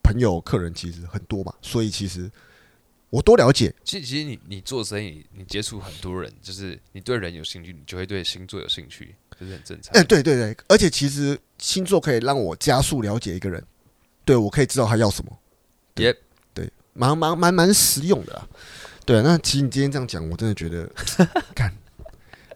[0.03, 2.29] 朋友、客人其实很多嘛，所以其实
[3.09, 3.73] 我多了解。
[3.83, 9.99] 其实，其实你你做生意，你接触很多人，就是你对人有兴趣，你就会对星座有兴趣，就是很正常。
[9.99, 13.63] 哎，对对对，而且其实星座可以让我加速了解一个人。
[14.27, 15.31] 对，我可以知道他要什么。
[15.95, 16.17] 也 Yep.
[16.53, 18.45] 对，蛮蛮蛮蛮实用的啊。
[19.05, 20.85] 对，那其实你今天这样讲，我真的觉得，
[21.55, 21.73] 看，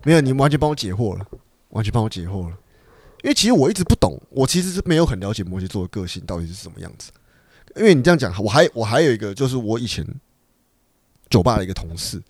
[0.04, 1.26] 没有，你完全帮我解惑了，
[1.70, 2.58] 完全帮我解惑了。
[3.24, 7.10] 因为其实我一直不懂，我其实是没有很了解摩羯座的个性到底是什么样子。
[7.78, 10.06] 因为你这样讲，我还我还有一个，就是我以前
[11.30, 12.22] 酒吧的一个同事，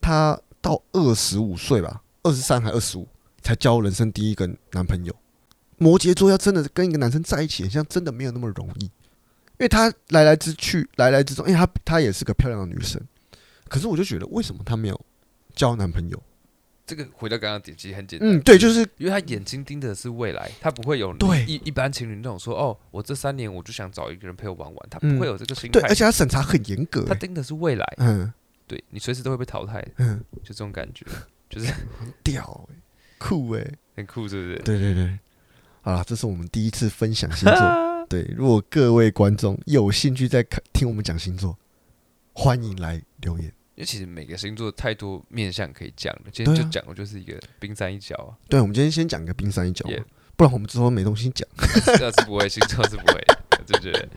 [0.00, 3.06] 他到二十五岁吧，二十三还二十五，
[3.42, 5.14] 才交人生第一个男朋友。
[5.78, 8.90] 摩羯座要真的跟一个男生在一起，好像真的没有那么容易，因
[9.58, 13.00] 为他来来之去，来来之中，因为他他也是个漂亮的女生，
[13.68, 15.00] 可是我就觉得，为什么他没有
[15.54, 16.22] 交男朋友？
[16.86, 21.44] 这个回到刚刚点，其实很简单，嗯，对，就是因为他眼睛盯的是未来，他不会有对。
[21.44, 28.32] 一一般情侣那种说，哦，我这三年我就想找一个人陪我玩玩，他不会有这个心态，对，而且他审查很严格，他盯的是未来，嗯，
[28.68, 31.04] 对你随时都会被淘汰，嗯，就这种感觉，
[31.50, 32.68] 就是很屌，
[33.18, 34.58] 酷诶，很酷，是不是？
[34.60, 35.18] 对对对。
[35.86, 37.60] 好了，这是我们第一次分享星座。
[38.10, 41.56] 对，如果各位观众有兴趣再看听我们讲星座，
[42.32, 43.46] 欢迎来留言。
[43.76, 48.34] 因为其实每个星座太多面向可以讲了，今天就讲的就是一个冰山一角啊。
[48.48, 49.88] 对，我们今天先讲一个冰山一角，
[50.34, 51.48] 不然我们之后没东西讲。
[51.96, 53.24] 这是不会，星座是不会，
[53.64, 54.08] 就觉得。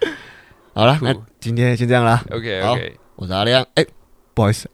[0.74, 2.26] 好了，那今天先这样啦。
[2.32, 3.64] OK OK，我是阿亮。
[3.76, 3.86] 哎，
[4.34, 4.68] 不好意思。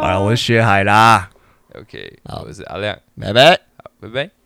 [0.00, 1.30] 好了，我是薛海啦。
[1.76, 3.71] OK，好，我是阿亮，拜拜。
[4.02, 4.41] 拜拜。